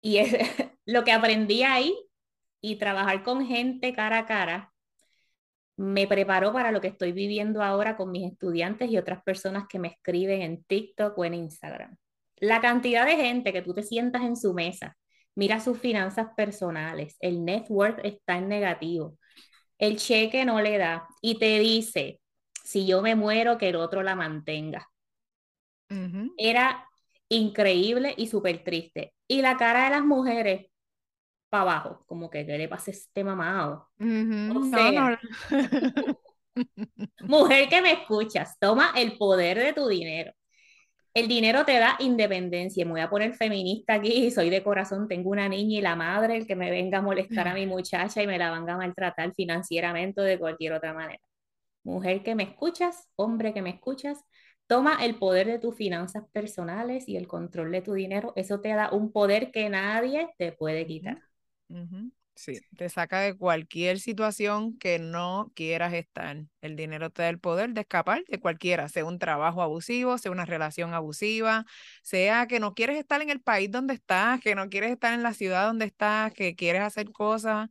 Y 0.00 0.18
es, 0.18 0.32
lo 0.86 1.04
que 1.04 1.12
aprendí 1.12 1.62
ahí 1.62 1.94
y 2.60 2.76
trabajar 2.76 3.22
con 3.22 3.46
gente 3.46 3.92
cara 3.94 4.18
a 4.18 4.26
cara 4.26 4.72
me 5.76 6.06
preparó 6.06 6.52
para 6.52 6.72
lo 6.72 6.80
que 6.80 6.88
estoy 6.88 7.12
viviendo 7.12 7.62
ahora 7.62 7.96
con 7.96 8.10
mis 8.10 8.30
estudiantes 8.30 8.90
y 8.90 8.96
otras 8.98 9.22
personas 9.22 9.66
que 9.68 9.78
me 9.78 9.88
escriben 9.88 10.42
en 10.42 10.64
TikTok 10.64 11.16
o 11.18 11.24
en 11.24 11.34
Instagram. 11.34 11.96
La 12.36 12.60
cantidad 12.60 13.06
de 13.06 13.16
gente 13.16 13.52
que 13.52 13.62
tú 13.62 13.74
te 13.74 13.82
sientas 13.82 14.22
en 14.22 14.36
su 14.36 14.54
mesa, 14.54 14.96
mira 15.34 15.60
sus 15.60 15.78
finanzas 15.78 16.28
personales, 16.36 17.16
el 17.20 17.44
net 17.44 17.66
worth 17.68 18.00
está 18.04 18.38
en 18.38 18.48
negativo, 18.48 19.18
el 19.78 19.96
cheque 19.98 20.44
no 20.44 20.60
le 20.60 20.78
da 20.78 21.06
y 21.20 21.38
te 21.38 21.58
dice, 21.58 22.20
si 22.66 22.84
yo 22.84 23.00
me 23.00 23.14
muero, 23.14 23.58
que 23.58 23.68
el 23.68 23.76
otro 23.76 24.02
la 24.02 24.16
mantenga. 24.16 24.90
Era 26.36 26.84
increíble 27.28 28.12
y 28.16 28.26
súper 28.26 28.64
triste. 28.64 29.14
Y 29.28 29.40
la 29.40 29.56
cara 29.56 29.84
de 29.84 29.90
las 29.90 30.04
mujeres 30.04 30.66
para 31.48 31.62
abajo, 31.62 32.04
como 32.06 32.28
que 32.28 32.44
¿qué 32.44 32.58
le 32.58 32.68
pasa 32.68 32.90
a 32.90 32.94
este 32.94 33.22
mamado? 33.22 33.88
mujer 37.20 37.68
que 37.68 37.82
me 37.82 37.92
escuchas, 37.92 38.58
toma 38.58 38.92
el 38.96 39.16
poder 39.16 39.58
de 39.58 39.72
tu 39.72 39.86
dinero. 39.86 40.32
El 41.14 41.28
dinero 41.28 41.64
te 41.64 41.78
da 41.78 41.96
independencia. 42.00 42.84
Me 42.84 42.90
voy 42.92 43.00
a 43.00 43.08
poner 43.08 43.34
feminista 43.34 43.94
aquí, 43.94 44.30
soy 44.30 44.50
de 44.50 44.62
corazón, 44.62 45.06
tengo 45.08 45.30
una 45.30 45.48
niña 45.48 45.78
y 45.78 45.82
la 45.82 45.96
madre, 45.96 46.36
el 46.36 46.46
que 46.46 46.56
me 46.56 46.70
venga 46.70 46.98
a 46.98 47.02
molestar 47.02 47.48
a 47.48 47.54
mi 47.54 47.66
muchacha 47.66 48.22
y 48.22 48.26
me 48.26 48.38
la 48.38 48.50
van 48.50 48.68
a 48.68 48.76
maltratar 48.76 49.32
financieramente 49.34 50.20
o 50.20 50.24
de 50.24 50.38
cualquier 50.38 50.72
otra 50.74 50.92
manera. 50.92 51.25
Mujer 51.86 52.22
que 52.22 52.34
me 52.34 52.42
escuchas, 52.44 53.08
hombre 53.16 53.54
que 53.54 53.62
me 53.62 53.70
escuchas, 53.70 54.24
toma 54.66 55.04
el 55.04 55.16
poder 55.18 55.46
de 55.46 55.58
tus 55.58 55.76
finanzas 55.76 56.24
personales 56.32 57.08
y 57.08 57.16
el 57.16 57.28
control 57.28 57.72
de 57.72 57.82
tu 57.82 57.94
dinero. 57.94 58.32
Eso 58.36 58.60
te 58.60 58.70
da 58.70 58.90
un 58.92 59.12
poder 59.12 59.50
que 59.52 59.68
nadie 59.70 60.28
te 60.38 60.52
puede 60.52 60.86
quitar. 60.86 61.22
Sí, 62.34 62.60
te 62.76 62.90
saca 62.90 63.20
de 63.20 63.34
cualquier 63.34 63.98
situación 63.98 64.78
que 64.78 64.98
no 64.98 65.50
quieras 65.54 65.94
estar. 65.94 66.36
El 66.60 66.76
dinero 66.76 67.08
te 67.08 67.22
da 67.22 67.30
el 67.30 67.38
poder 67.40 67.70
de 67.72 67.80
escapar 67.80 68.24
de 68.28 68.38
cualquiera, 68.38 68.90
sea 68.90 69.06
un 69.06 69.18
trabajo 69.18 69.62
abusivo, 69.62 70.18
sea 70.18 70.32
una 70.32 70.44
relación 70.44 70.92
abusiva, 70.92 71.64
sea 72.02 72.46
que 72.46 72.60
no 72.60 72.74
quieres 72.74 72.98
estar 72.98 73.22
en 73.22 73.30
el 73.30 73.40
país 73.40 73.70
donde 73.70 73.94
estás, 73.94 74.40
que 74.42 74.54
no 74.54 74.68
quieres 74.68 74.90
estar 74.92 75.14
en 75.14 75.22
la 75.22 75.32
ciudad 75.32 75.66
donde 75.66 75.86
estás, 75.86 76.34
que 76.34 76.54
quieres 76.56 76.82
hacer 76.82 77.10
cosas 77.10 77.70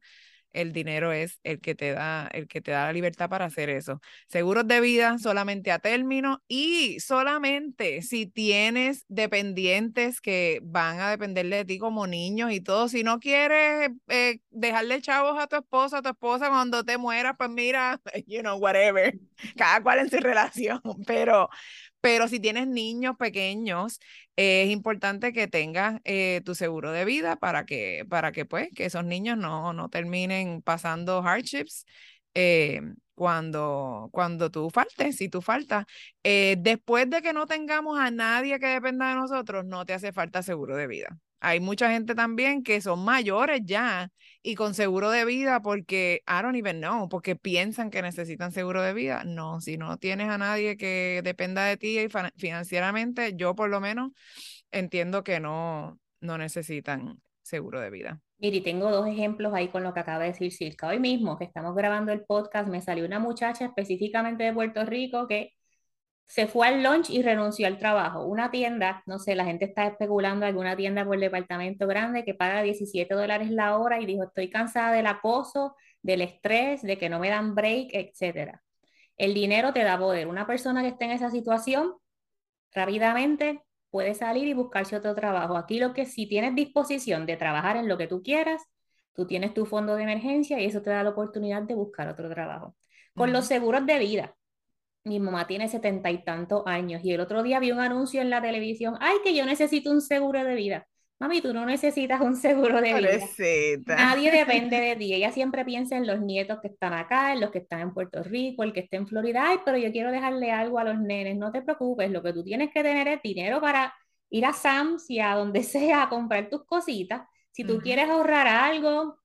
el 0.55 0.71
dinero 0.73 1.11
es 1.11 1.39
el 1.43 1.59
que 1.59 1.75
te 1.75 1.91
da, 1.91 2.27
el 2.27 2.47
que 2.47 2.61
te 2.61 2.71
da 2.71 2.85
la 2.85 2.93
libertad 2.93 3.29
para 3.29 3.45
hacer 3.45 3.69
eso. 3.69 4.01
Seguros 4.27 4.67
de 4.67 4.81
vida 4.81 5.17
solamente 5.19 5.71
a 5.71 5.79
término 5.79 6.41
y 6.47 6.99
solamente 6.99 8.01
si 8.01 8.25
tienes 8.25 9.05
dependientes 9.07 10.21
que 10.21 10.61
van 10.63 10.99
a 10.99 11.09
depender 11.09 11.47
de 11.47 11.65
ti 11.65 11.77
como 11.77 12.07
niños 12.07 12.51
y 12.51 12.61
todo. 12.61 12.87
Si 12.87 13.03
no 13.03 13.19
quieres 13.19 13.91
eh, 14.07 14.39
dejarle 14.49 15.01
chavos 15.01 15.37
a 15.41 15.47
tu 15.47 15.57
esposa, 15.57 15.99
a 15.99 16.01
tu 16.01 16.09
esposa 16.09 16.49
cuando 16.49 16.83
te 16.83 16.97
mueras, 16.97 17.35
pues 17.37 17.49
mira, 17.49 18.01
you 18.27 18.41
know, 18.41 18.57
whatever, 18.57 19.13
cada 19.57 19.81
cual 19.83 19.99
en 19.99 20.09
su 20.09 20.17
relación, 20.19 20.81
pero 21.05 21.49
pero 22.05 22.27
si 22.27 22.39
tienes 22.39 22.67
niños 22.67 23.15
pequeños, 23.17 23.99
es 24.35 24.69
importante 24.69 25.33
que 25.33 25.47
tengas 25.47 26.01
eh, 26.03 26.41
tu 26.45 26.53
seguro 26.53 26.91
de 26.91 27.03
vida 27.03 27.35
para 27.35 27.65
que, 27.65 28.05
para 28.07 28.31
que, 28.31 28.45
pues, 28.45 28.69
que 28.75 28.85
esos 28.85 29.03
niños 29.03 29.39
no, 29.39 29.73
no 29.73 29.89
terminen 29.89 30.61
pasando 30.61 31.23
hardships. 31.23 31.87
Eh, 32.35 32.79
cuando, 33.15 34.09
cuando 34.11 34.51
tú 34.51 34.69
faltes, 34.69 35.15
si 35.17 35.29
tú 35.29 35.41
faltas, 35.41 35.85
eh, 36.21 36.57
después 36.59 37.09
de 37.09 37.23
que 37.23 37.33
no 37.33 37.47
tengamos 37.47 37.97
a 37.99 38.11
nadie 38.11 38.59
que 38.59 38.67
dependa 38.67 39.09
de 39.09 39.15
nosotros, 39.15 39.65
no 39.65 39.83
te 39.83 39.93
hace 39.93 40.13
falta 40.13 40.43
seguro 40.43 40.75
de 40.75 40.85
vida. 40.85 41.17
Hay 41.39 41.59
mucha 41.59 41.89
gente 41.89 42.13
también 42.13 42.61
que 42.61 42.81
son 42.81 43.03
mayores 43.03 43.61
ya 43.65 44.11
y 44.45 44.53
con 44.53 44.75
seguro 44.75 45.09
de 45.09 45.25
vida 45.25 45.59
porque, 45.59 46.21
I 46.27 46.43
don't 46.43 46.55
even 46.55 46.77
know, 46.77 47.09
porque 47.09 47.35
piensan 47.35 47.89
que 47.89 48.03
necesitan 48.03 48.51
seguro 48.51 48.83
de 48.83 48.93
vida. 48.93 49.23
No, 49.25 49.59
si 49.59 49.75
no 49.75 49.97
tienes 49.97 50.29
a 50.29 50.37
nadie 50.37 50.77
que 50.77 51.21
dependa 51.23 51.65
de 51.65 51.77
ti 51.77 51.97
financieramente, 52.37 53.33
yo 53.35 53.55
por 53.55 53.71
lo 53.71 53.81
menos 53.81 54.11
entiendo 54.71 55.23
que 55.23 55.39
no, 55.39 55.99
no 56.21 56.37
necesitan 56.37 57.19
seguro 57.41 57.79
de 57.79 57.89
vida. 57.89 58.21
Miri, 58.37 58.61
tengo 58.61 58.91
dos 58.91 59.07
ejemplos 59.07 59.51
ahí 59.51 59.69
con 59.69 59.81
lo 59.81 59.95
que 59.95 60.01
acaba 60.01 60.19
de 60.19 60.27
decir 60.27 60.51
Silka. 60.51 60.89
Hoy 60.89 60.99
mismo 60.99 61.39
que 61.39 61.45
estamos 61.45 61.73
grabando 61.73 62.11
el 62.11 62.23
podcast, 62.23 62.69
me 62.69 62.81
salió 62.81 63.03
una 63.03 63.17
muchacha 63.17 63.65
específicamente 63.65 64.43
de 64.43 64.53
Puerto 64.53 64.85
Rico 64.85 65.27
que 65.27 65.53
se 66.27 66.47
fue 66.47 66.67
al 66.67 66.83
lunch 66.83 67.09
y 67.09 67.21
renunció 67.21 67.67
al 67.67 67.77
trabajo. 67.77 68.25
Una 68.25 68.51
tienda, 68.51 69.03
no 69.05 69.19
sé, 69.19 69.35
la 69.35 69.45
gente 69.45 69.65
está 69.65 69.87
especulando 69.87 70.45
alguna 70.45 70.75
tienda 70.75 71.05
por 71.05 71.15
el 71.15 71.21
departamento 71.21 71.87
grande 71.87 72.25
que 72.25 72.33
paga 72.33 72.61
17 72.61 73.13
dólares 73.13 73.51
la 73.51 73.77
hora 73.77 74.01
y 74.01 74.05
dijo, 74.05 74.23
estoy 74.23 74.49
cansada 74.49 74.91
del 74.91 75.07
acoso, 75.07 75.75
del 76.01 76.21
estrés, 76.21 76.81
de 76.81 76.97
que 76.97 77.09
no 77.09 77.19
me 77.19 77.29
dan 77.29 77.55
break, 77.55 77.89
etc. 77.93 78.59
El 79.17 79.33
dinero 79.33 79.73
te 79.73 79.83
da 79.83 79.97
poder. 79.97 80.27
Una 80.27 80.47
persona 80.47 80.81
que 80.81 80.89
esté 80.89 81.05
en 81.05 81.11
esa 81.11 81.29
situación, 81.31 81.93
rápidamente 82.73 83.63
puede 83.89 84.13
salir 84.13 84.47
y 84.47 84.53
buscarse 84.53 84.95
otro 84.95 85.15
trabajo. 85.15 85.57
Aquí 85.57 85.79
lo 85.79 85.93
que 85.93 86.05
si 86.05 86.27
tienes 86.27 86.55
disposición 86.55 87.25
de 87.25 87.37
trabajar 87.37 87.77
en 87.77 87.87
lo 87.87 87.97
que 87.97 88.07
tú 88.07 88.21
quieras, 88.23 88.61
tú 89.13 89.25
tienes 89.25 89.53
tu 89.53 89.65
fondo 89.65 89.95
de 89.95 90.03
emergencia 90.03 90.59
y 90.59 90.65
eso 90.65 90.81
te 90.81 90.89
da 90.89 91.03
la 91.03 91.11
oportunidad 91.11 91.61
de 91.63 91.75
buscar 91.75 92.09
otro 92.09 92.29
trabajo. 92.29 92.75
Con 93.15 93.31
los 93.31 93.45
seguros 93.45 93.85
de 93.85 93.99
vida, 93.99 94.35
mi 95.05 95.19
mamá 95.19 95.47
tiene 95.47 95.69
setenta 95.69 96.11
y 96.11 96.23
tantos 96.23 96.63
años 96.67 97.01
y 97.03 97.13
el 97.13 97.21
otro 97.21 97.43
día 97.43 97.59
vi 97.59 97.71
un 97.71 97.79
anuncio 97.79 98.21
en 98.21 98.29
la 98.29 98.41
televisión, 98.41 98.97
ay, 99.01 99.17
que 99.23 99.35
yo 99.35 99.45
necesito 99.45 99.91
un 99.91 100.01
seguro 100.01 100.43
de 100.43 100.55
vida. 100.55 100.87
Mami, 101.19 101.41
tú 101.41 101.53
no 101.53 101.65
necesitas 101.65 102.21
un 102.21 102.35
seguro 102.37 102.81
de 102.81 102.93
vida. 102.95 103.31
Nadie 103.95 104.31
depende 104.31 104.79
de 104.79 104.95
ti. 104.97 105.13
Ella 105.13 105.31
siempre 105.31 105.65
piensa 105.65 105.95
en 105.97 106.07
los 106.07 106.19
nietos 106.21 106.59
que 106.61 106.67
están 106.69 106.93
acá, 106.93 107.33
en 107.33 107.41
los 107.41 107.51
que 107.51 107.59
están 107.59 107.81
en 107.81 107.93
Puerto 107.93 108.23
Rico, 108.23 108.63
el 108.63 108.73
que 108.73 108.81
está 108.81 108.97
en 108.97 109.07
Florida. 109.07 109.49
Ay, 109.49 109.59
pero 109.65 109.77
yo 109.77 109.91
quiero 109.91 110.11
dejarle 110.11 110.51
algo 110.51 110.79
a 110.79 110.83
los 110.83 110.99
nenes. 110.99 111.37
No 111.37 111.51
te 111.51 111.61
preocupes, 111.61 112.11
lo 112.11 112.23
que 112.23 112.33
tú 112.33 112.43
tienes 112.43 112.71
que 112.73 112.83
tener 112.83 113.07
es 113.07 113.21
dinero 113.21 113.61
para 113.61 113.93
ir 114.29 114.45
a 114.45 114.53
Sam's 114.53 115.09
y 115.09 115.19
a 115.19 115.35
donde 115.35 115.63
sea 115.63 116.03
a 116.03 116.09
comprar 116.09 116.49
tus 116.49 116.65
cositas. 116.65 117.23
Si 117.51 117.63
tú 117.63 117.79
quieres 117.79 118.09
ahorrar 118.09 118.47
algo, 118.47 119.17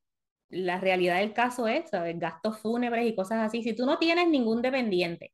la 0.51 0.81
realidad 0.81 1.19
del 1.19 1.33
caso 1.33 1.67
es, 1.69 1.91
¿sabes? 1.91 2.19
gastos 2.19 2.59
fúnebres 2.61 3.07
y 3.07 3.15
cosas 3.17 3.39
así. 3.41 3.63
Si 3.63 3.75
tú 3.75 3.87
no 3.87 3.99
tienes 3.99 4.29
ningún 4.29 4.63
dependiente, 4.63 5.33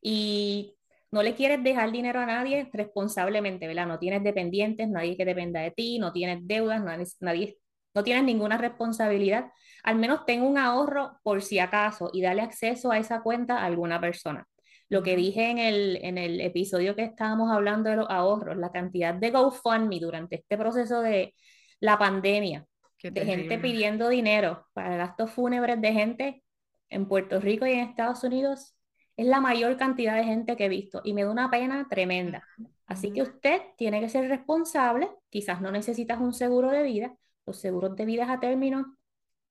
y 0.00 0.76
no 1.10 1.22
le 1.22 1.34
quieres 1.34 1.62
dejar 1.62 1.90
dinero 1.90 2.20
a 2.20 2.26
nadie 2.26 2.68
responsablemente, 2.72 3.66
¿verdad? 3.66 3.86
No 3.86 3.98
tienes 3.98 4.22
dependientes, 4.22 4.88
nadie 4.88 5.16
que 5.16 5.24
dependa 5.24 5.60
de 5.60 5.72
ti, 5.72 5.98
no 5.98 6.12
tienes 6.12 6.46
deudas, 6.46 6.82
nadie, 7.20 7.58
no 7.94 8.04
tienes 8.04 8.24
ninguna 8.24 8.56
responsabilidad. 8.58 9.50
Al 9.82 9.96
menos 9.96 10.24
ten 10.24 10.42
un 10.42 10.58
ahorro 10.58 11.18
por 11.22 11.42
si 11.42 11.58
acaso 11.58 12.10
y 12.12 12.22
dale 12.22 12.42
acceso 12.42 12.92
a 12.92 12.98
esa 12.98 13.22
cuenta 13.22 13.58
a 13.58 13.64
alguna 13.64 14.00
persona. 14.00 14.46
Lo 14.88 15.02
que 15.02 15.16
dije 15.16 15.50
en 15.50 15.58
el, 15.58 15.98
en 16.02 16.18
el 16.18 16.40
episodio 16.40 16.96
que 16.96 17.04
estábamos 17.04 17.50
hablando 17.50 17.90
de 17.90 17.96
los 17.96 18.10
ahorros, 18.10 18.56
la 18.56 18.72
cantidad 18.72 19.14
de 19.14 19.30
GoFundMe 19.30 20.00
durante 20.00 20.36
este 20.36 20.56
proceso 20.56 21.00
de 21.00 21.34
la 21.80 21.98
pandemia, 21.98 22.66
de 23.02 23.24
gente 23.24 23.58
pidiendo 23.58 24.08
dinero 24.08 24.66
para 24.72 24.96
gastos 24.96 25.30
fúnebres 25.30 25.80
de 25.80 25.92
gente 25.92 26.42
en 26.88 27.06
Puerto 27.08 27.40
Rico 27.40 27.66
y 27.66 27.72
en 27.72 27.88
Estados 27.88 28.22
Unidos, 28.24 28.74
es 29.20 29.26
la 29.26 29.42
mayor 29.42 29.76
cantidad 29.76 30.16
de 30.16 30.24
gente 30.24 30.56
que 30.56 30.64
he 30.64 30.68
visto 30.70 31.02
y 31.04 31.12
me 31.12 31.24
da 31.24 31.30
una 31.30 31.50
pena 31.50 31.86
tremenda. 31.90 32.42
Así 32.86 33.12
que 33.12 33.20
usted 33.20 33.60
tiene 33.76 34.00
que 34.00 34.08
ser 34.08 34.26
responsable, 34.30 35.10
quizás 35.28 35.60
no 35.60 35.70
necesitas 35.70 36.18
un 36.20 36.32
seguro 36.32 36.70
de 36.70 36.82
vida, 36.82 37.14
los 37.44 37.58
seguros 37.58 37.94
de 37.96 38.06
vida 38.06 38.32
a 38.32 38.40
término, 38.40 38.96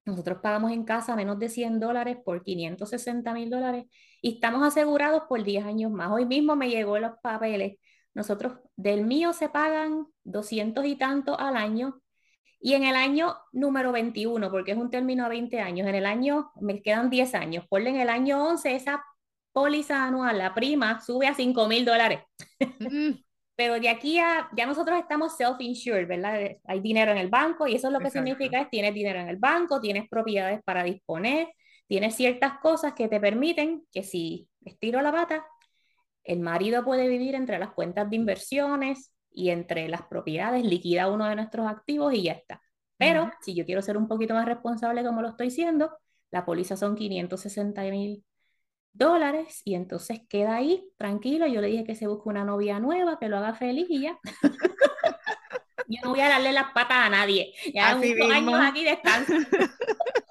nosotros 0.06 0.40
pagamos 0.42 0.72
en 0.72 0.86
casa 0.86 1.16
menos 1.16 1.38
de 1.38 1.50
100 1.50 1.80
dólares 1.80 2.18
por 2.26 2.44
560 2.44 3.32
mil 3.32 3.52
dólares 3.52 3.86
y 4.24 4.34
estamos 4.34 4.66
asegurados 4.66 5.26
por 5.30 5.44
10 5.44 5.64
años 5.64 5.92
más. 5.92 6.10
Hoy 6.12 6.26
mismo 6.26 6.56
me 6.56 6.70
llegó 6.72 6.98
los 6.98 7.12
papeles, 7.22 7.78
nosotros 8.16 8.54
del 8.76 9.06
mío 9.06 9.34
se 9.34 9.50
pagan 9.50 10.08
200 10.24 10.84
y 10.88 10.96
tanto 10.96 11.40
al 11.40 11.56
año 11.56 12.02
y 12.60 12.74
en 12.74 12.86
el 12.86 12.96
año 12.96 13.36
número 13.52 13.92
21, 13.92 14.50
porque 14.50 14.72
es 14.72 14.78
un 14.80 14.90
término 14.90 15.26
a 15.26 15.30
20 15.30 15.60
años, 15.62 15.88
en 15.88 15.94
el 15.94 16.08
año, 16.08 16.52
me 16.60 16.82
quedan 16.82 17.12
10 17.12 17.36
años, 17.36 17.66
por 17.70 17.82
en 17.82 17.98
el 17.98 18.10
año 18.10 18.44
11 18.44 18.76
esa 18.76 19.04
póliza 19.60 20.06
anual, 20.06 20.38
la 20.38 20.54
prima, 20.54 21.02
sube 21.02 21.28
a 21.28 21.34
5 21.34 21.68
mil 21.68 21.84
dólares. 21.84 22.22
Mm. 22.80 23.12
Pero 23.58 23.78
de 23.78 23.90
aquí 23.90 24.18
a, 24.18 24.48
ya 24.56 24.66
nosotros 24.66 24.98
estamos 24.98 25.36
self-insured, 25.38 26.08
¿verdad? 26.08 26.52
Hay 26.64 26.80
dinero 26.80 27.12
en 27.12 27.18
el 27.18 27.28
banco 27.28 27.68
y 27.68 27.76
eso 27.76 27.88
es 27.88 27.94
lo 27.94 28.00
que 28.00 28.10
significa 28.10 28.62
es 28.62 28.70
tienes 28.70 28.94
dinero 28.94 29.20
en 29.20 29.28
el 29.28 29.36
banco, 29.36 29.82
tienes 29.82 30.08
propiedades 30.08 30.62
para 30.64 30.84
disponer, 30.84 31.50
tienes 31.86 32.16
ciertas 32.16 32.60
cosas 32.62 32.94
que 32.94 33.10
te 33.10 33.20
permiten 33.20 33.84
que 33.92 34.04
si 34.04 34.48
estiro 34.64 35.02
la 35.02 35.12
pata, 35.12 35.46
el 36.24 36.40
marido 36.40 36.86
puede 36.86 37.10
vivir 37.10 37.36
entre 37.36 37.60
las 37.60 37.74
cuentas 37.74 38.10
de 38.10 38.16
inversiones 38.16 39.14
y 39.30 39.50
entre 39.50 39.90
las 39.90 40.04
propiedades, 40.04 40.64
liquida 40.64 41.12
uno 41.12 41.26
de 41.26 41.36
nuestros 41.36 41.68
activos 41.68 42.14
y 42.14 42.24
ya 42.24 42.32
está. 42.32 42.62
Pero 42.96 43.30
si 43.42 43.56
yo 43.56 43.66
quiero 43.66 43.82
ser 43.82 43.98
un 43.98 44.08
poquito 44.08 44.36
más 44.36 44.46
responsable 44.46 45.04
como 45.04 45.22
lo 45.22 45.28
estoy 45.28 45.52
siendo, 45.52 45.92
la 46.32 46.46
póliza 46.46 46.78
son 46.78 46.96
560 46.96 47.82
mil 47.92 48.24
dólares 48.94 49.62
y 49.66 49.76
entonces 49.76 50.22
queda 50.30 50.56
ahí 50.56 50.84
tranquilo. 50.98 51.48
Yo 51.48 51.62
le 51.62 51.68
dije 51.68 51.84
que 51.84 51.96
se 51.96 52.08
busque 52.08 52.30
una 52.30 52.44
novia 52.44 52.80
nueva, 52.80 53.18
que 53.20 53.30
lo 53.30 53.38
haga 53.38 53.54
feliz 53.54 53.88
y 53.90 54.02
ya. 54.02 54.20
Yo 55.88 56.00
no 56.04 56.12
voy 56.12 56.20
a 56.22 56.30
darle 56.30 56.52
las 56.52 56.72
patas 56.72 57.08
a 57.08 57.10
nadie. 57.10 57.54
Ya 57.74 57.92
Así 57.92 58.14
años 58.22 58.60
aquí 58.62 58.84
descanso. 58.84 59.34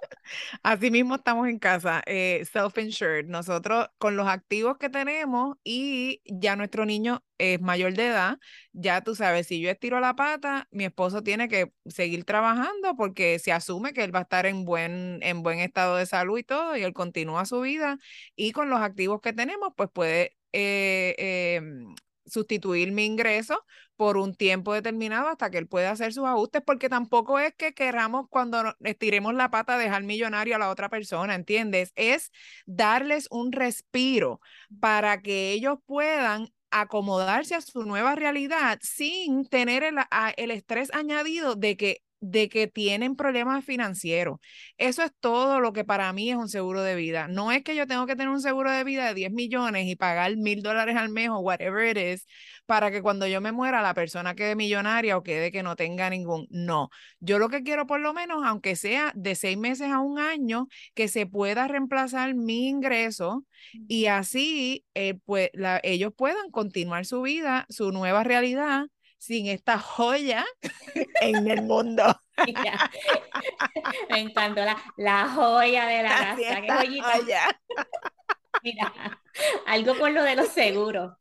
Así 0.63 0.91
mismo 0.91 1.17
estamos 1.17 1.49
en 1.49 1.59
casa, 1.59 2.03
eh, 2.07 2.45
self-insured. 2.53 3.27
Nosotros 3.27 3.89
con 3.99 4.17
los 4.17 4.29
activos 4.29 4.79
que 4.79 4.89
tenemos 4.91 5.57
y 5.65 6.21
ya 6.27 6.57
nuestro 6.57 6.85
niño 6.87 7.23
es 7.39 7.61
mayor 7.61 7.95
de 7.95 8.09
edad, 8.09 8.39
ya 8.73 9.03
tú 9.03 9.15
sabes, 9.15 9.47
si 9.47 9.61
yo 9.61 9.71
estiro 9.71 10.01
la 10.01 10.15
pata, 10.17 10.67
mi 10.71 10.85
esposo 10.85 11.23
tiene 11.23 11.49
que 11.49 11.73
seguir 11.87 12.25
trabajando 12.25 12.97
porque 12.97 13.39
se 13.39 13.53
asume 13.53 13.93
que 13.93 14.03
él 14.05 14.15
va 14.15 14.21
a 14.21 14.23
estar 14.23 14.47
en 14.47 14.65
buen, 14.65 15.21
en 15.23 15.43
buen 15.43 15.61
estado 15.61 15.97
de 15.97 16.07
salud 16.07 16.39
y 16.39 16.43
todo, 16.45 16.77
y 16.77 16.83
él 16.83 16.93
continúa 16.93 17.45
su 17.47 17.61
vida. 17.61 17.99
Y 18.37 18.53
con 18.53 18.71
los 18.71 18.81
activos 18.81 19.21
que 19.21 19.33
tenemos, 19.33 19.73
pues 19.77 19.89
puede 19.93 20.37
eh, 20.53 21.15
em, 21.57 21.95
sustituir 22.29 22.93
mi 22.93 23.05
ingreso 23.05 23.65
por 23.97 24.17
un 24.17 24.35
tiempo 24.35 24.73
determinado 24.75 25.29
hasta 25.29 25.51
que 25.51 25.59
él 25.59 25.67
pueda 25.67 25.91
hacer 25.91 26.13
sus 26.13 26.25
ajustes, 26.25 26.63
porque 26.65 26.89
tampoco 26.89 27.39
es 27.39 27.55
que 27.55 27.75
queramos 27.75 28.27
cuando 28.31 28.77
estiremos 28.85 29.35
la 29.35 29.51
pata 29.51 29.77
dejar 29.79 30.05
millonario 30.05 30.57
a 30.57 30.59
la 30.59 30.71
otra 30.71 30.89
persona, 30.89 31.35
¿entiendes? 31.35 31.93
Es 31.97 32.31
darles 32.67 33.27
un 33.31 33.53
respiro 33.53 34.41
para 34.81 35.21
que 35.21 35.53
ellos 35.53 35.79
puedan 35.87 36.49
acomodarse 36.71 37.55
a 37.55 37.61
su 37.61 37.85
nueva 37.85 38.15
realidad 38.15 38.79
sin 38.83 39.47
tener 39.47 39.83
el, 39.83 39.97
el 40.37 40.51
estrés 40.51 40.93
añadido 40.95 41.55
de 41.55 41.77
que 41.77 42.03
de 42.21 42.49
que 42.49 42.67
tienen 42.67 43.17
problemas 43.17 43.65
financieros. 43.65 44.39
Eso 44.77 45.03
es 45.03 45.13
todo 45.21 45.61
lo 45.61 45.73
que 45.73 45.85
para 45.85 46.13
mí 46.13 46.31
es 46.31 46.37
un 46.37 46.49
seguro 46.49 46.83
de 46.83 46.95
vida. 46.95 47.29
No 47.29 47.53
es 47.53 47.63
que 47.63 47.77
yo 47.77 47.87
tengo 47.87 48.07
que 48.07 48.17
tener 48.17 48.29
un 48.29 48.41
seguro 48.41 48.71
de 48.71 48.85
vida 48.85 49.07
de 49.07 49.15
10 49.15 49.33
millones 49.33 49.87
y 49.87 49.97
pagar 49.97 50.37
mil 50.37 50.63
dólares 50.63 50.97
al 50.97 51.11
mes 51.11 51.29
o 51.31 51.39
whatever 51.39 51.89
it 51.89 51.97
is 51.97 52.27
para 52.67 52.91
que 52.91 53.01
cuando 53.03 53.27
yo 53.27 53.41
me 53.41 53.53
muera 53.53 53.81
la 53.83 53.95
persona 53.95 54.35
quede 54.35 54.55
millonaria 54.55 55.17
o 55.17 55.23
quede 55.23 55.51
que 55.51 55.63
no 55.63 55.77
tenga 55.77 56.11
ningún. 56.11 56.47
No, 56.51 56.91
yo 57.21 57.39
lo 57.39 57.49
que 57.49 57.63
quiero 57.63 57.87
por 57.87 58.01
lo 58.01 58.13
menos, 58.13 58.45
aunque 58.45 58.77
sea 58.77 59.13
de 59.15 59.35
seis 59.35 59.57
meses 59.57 59.91
a 59.91 60.01
un 60.01 60.19
año, 60.19 60.69
que 60.95 61.09
se 61.09 61.27
pueda 61.27 61.67
reemplazar 61.69 62.35
mi 62.35 62.69
ingreso 62.69 63.45
y 63.89 64.07
así 64.07 64.85
eh, 64.95 65.15
pues, 65.25 65.51
ellos 65.83 66.13
puedan 66.17 66.51
continuar 66.51 67.07
su 67.07 67.23
vida, 67.23 67.67
su 67.71 67.93
nueva 67.93 68.25
realidad 68.25 68.87
sin 69.19 69.47
esta 69.47 69.79
joya 69.79 70.47
en 71.21 71.51
el 71.51 71.63
mundo. 71.63 72.05
Me 74.11 74.21
encantó 74.21 74.63
la, 74.97 75.29
joya 75.29 75.87
de 75.87 76.03
la 76.05 76.09
casa. 76.09 76.37
¿Qué 76.37 76.73
joyita? 76.73 77.61
Mira, 78.63 79.21
algo 79.67 79.99
con 79.99 80.15
lo 80.15 80.23
de 80.23 80.37
los 80.37 80.49
seguros. 80.49 81.13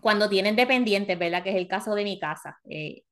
cuando 0.00 0.28
tienen 0.28 0.56
dependientes, 0.56 1.18
¿verdad? 1.18 1.42
Que 1.42 1.50
es 1.50 1.56
el 1.56 1.68
caso 1.68 1.94
de 1.94 2.04
mi 2.04 2.18
casa. 2.18 2.58
Eh, 2.68 3.02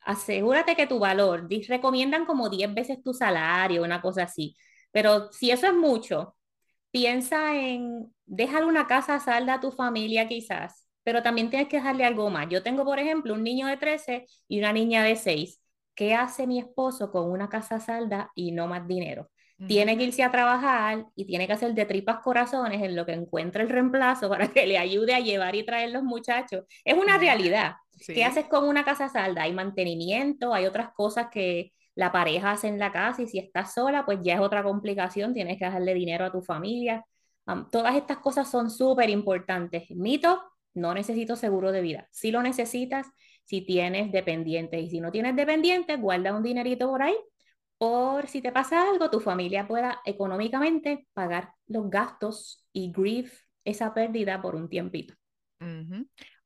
asegúrate 0.00 0.76
que 0.76 0.86
tu 0.86 0.98
valor, 0.98 1.48
recomiendan 1.68 2.26
como 2.26 2.48
10 2.48 2.72
veces 2.74 3.02
tu 3.02 3.14
salario, 3.14 3.82
una 3.82 4.00
cosa 4.00 4.24
así. 4.24 4.54
Pero 4.90 5.32
si 5.32 5.50
eso 5.50 5.66
es 5.66 5.74
mucho, 5.74 6.36
piensa 6.90 7.56
en 7.56 8.14
dejar 8.26 8.64
una 8.64 8.86
casa 8.86 9.18
salda 9.20 9.54
a 9.54 9.60
tu 9.60 9.72
familia 9.72 10.28
quizás 10.28 10.81
pero 11.02 11.22
también 11.22 11.50
tienes 11.50 11.68
que 11.68 11.76
dejarle 11.76 12.04
algo 12.04 12.30
más. 12.30 12.48
Yo 12.48 12.62
tengo, 12.62 12.84
por 12.84 12.98
ejemplo, 12.98 13.34
un 13.34 13.42
niño 13.42 13.66
de 13.66 13.76
13 13.76 14.26
y 14.48 14.58
una 14.58 14.72
niña 14.72 15.02
de 15.02 15.16
6. 15.16 15.60
¿Qué 15.94 16.14
hace 16.14 16.46
mi 16.46 16.58
esposo 16.58 17.10
con 17.10 17.30
una 17.30 17.48
casa 17.48 17.80
salda 17.80 18.30
y 18.34 18.52
no 18.52 18.66
más 18.66 18.86
dinero? 18.86 19.30
Tiene 19.66 19.96
que 19.96 20.04
irse 20.04 20.24
a 20.24 20.30
trabajar 20.30 21.06
y 21.14 21.24
tiene 21.24 21.46
que 21.46 21.52
hacer 21.52 21.72
de 21.72 21.84
tripas 21.84 22.18
corazones 22.18 22.82
en 22.82 22.96
lo 22.96 23.06
que 23.06 23.12
encuentra 23.12 23.62
el 23.62 23.68
reemplazo 23.68 24.28
para 24.28 24.48
que 24.48 24.66
le 24.66 24.76
ayude 24.76 25.14
a 25.14 25.20
llevar 25.20 25.54
y 25.54 25.64
traer 25.64 25.90
los 25.90 26.02
muchachos. 26.02 26.64
Es 26.84 26.94
una 26.94 27.16
realidad. 27.18 27.74
¿Qué 28.06 28.24
haces 28.24 28.46
con 28.46 28.68
una 28.68 28.84
casa 28.84 29.08
salda? 29.08 29.42
Hay 29.42 29.52
mantenimiento, 29.52 30.52
hay 30.52 30.66
otras 30.66 30.90
cosas 30.94 31.28
que 31.30 31.72
la 31.94 32.10
pareja 32.10 32.52
hace 32.52 32.68
en 32.68 32.78
la 32.78 32.90
casa 32.90 33.22
y 33.22 33.28
si 33.28 33.38
estás 33.38 33.74
sola, 33.74 34.04
pues 34.04 34.18
ya 34.22 34.34
es 34.34 34.40
otra 34.40 34.62
complicación, 34.62 35.34
tienes 35.34 35.58
que 35.58 35.66
dejarle 35.66 35.94
dinero 35.94 36.24
a 36.24 36.32
tu 36.32 36.42
familia. 36.42 37.04
todas 37.70 37.94
estas 37.96 38.18
cosas 38.18 38.50
son 38.50 38.70
súper 38.70 39.10
importantes. 39.10 39.84
Mito, 39.90 40.40
no 40.74 40.94
necesito 40.94 41.36
seguro 41.36 41.72
de 41.72 41.80
vida. 41.80 42.08
Si 42.10 42.30
lo 42.30 42.42
necesitas, 42.42 43.06
si 43.44 43.62
tienes 43.62 44.12
dependientes 44.12 44.82
y 44.82 44.90
si 44.90 45.00
no 45.00 45.10
tienes 45.10 45.36
dependientes, 45.36 46.00
guarda 46.00 46.34
un 46.34 46.42
dinerito 46.42 46.88
por 46.88 47.02
ahí 47.02 47.16
por 47.82 48.28
si 48.28 48.40
te 48.40 48.52
pasa 48.52 48.88
algo, 48.88 49.10
tu 49.10 49.18
familia 49.18 49.66
pueda 49.66 50.00
económicamente 50.04 51.08
pagar 51.14 51.52
los 51.66 51.90
gastos 51.90 52.64
y 52.72 52.92
grief 52.92 53.42
esa 53.64 53.92
pérdida 53.92 54.40
por 54.40 54.54
un 54.54 54.68
tiempito. 54.68 55.14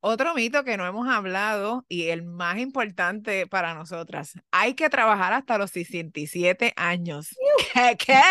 Otro 0.00 0.34
mito 0.34 0.64
que 0.64 0.78
no 0.78 0.86
hemos 0.86 1.06
hablado 1.08 1.84
y 1.90 2.08
el 2.08 2.22
más 2.22 2.56
importante 2.56 3.46
para 3.46 3.74
nosotras, 3.74 4.32
hay 4.50 4.72
que 4.72 4.88
trabajar 4.88 5.34
hasta 5.34 5.58
los 5.58 5.72
67 5.72 6.72
años. 6.74 7.36
¿Qué? 7.74 7.96
¿Qué? 7.98 8.22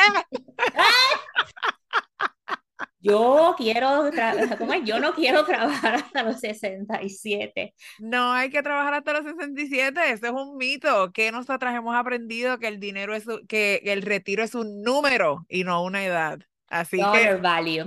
Yo 3.06 3.54
quiero, 3.56 4.10
¿cómo 4.58 4.74
es? 4.74 4.84
Yo 4.84 5.00
no 5.00 5.14
quiero 5.14 5.46
trabajar 5.46 5.96
hasta 5.96 6.24
los 6.24 6.40
67. 6.40 7.76
No 8.00 8.32
hay 8.32 8.50
que 8.50 8.64
trabajar 8.64 8.96
hasta 8.96 9.14
los 9.14 9.26
67, 9.26 10.00
eso 10.12 10.26
es 10.26 10.32
un 10.32 10.58
mito. 10.58 11.12
Que 11.12 11.32
nosotras 11.32 11.76
hemos 11.76 11.96
aprendido 11.96 12.58
que 12.58 12.68
el 12.68 12.80
dinero 12.80 13.14
es, 13.14 13.26
que 13.48 13.82
el 13.86 14.02
retiro 14.02 14.44
es 14.44 14.56
un 14.56 14.82
número 14.82 15.46
y 15.48 15.64
no 15.64 15.84
una 15.84 16.04
edad. 16.04 16.40
Así 16.68 16.98
que. 16.98 17.36
value. 17.36 17.86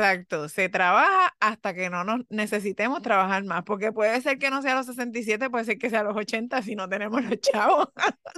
Exacto, 0.00 0.48
se 0.48 0.70
trabaja 0.70 1.34
hasta 1.40 1.74
que 1.74 1.90
no 1.90 2.04
nos 2.04 2.22
necesitemos 2.30 3.02
trabajar 3.02 3.44
más, 3.44 3.64
porque 3.64 3.92
puede 3.92 4.18
ser 4.22 4.38
que 4.38 4.48
no 4.48 4.62
sea 4.62 4.72
a 4.72 4.76
los 4.76 4.86
67, 4.86 5.50
puede 5.50 5.66
ser 5.66 5.76
que 5.76 5.90
sea 5.90 6.00
a 6.00 6.04
los 6.04 6.16
80 6.16 6.62
si 6.62 6.74
no 6.74 6.88
tenemos 6.88 7.22
los 7.22 7.38
chavos. 7.38 7.88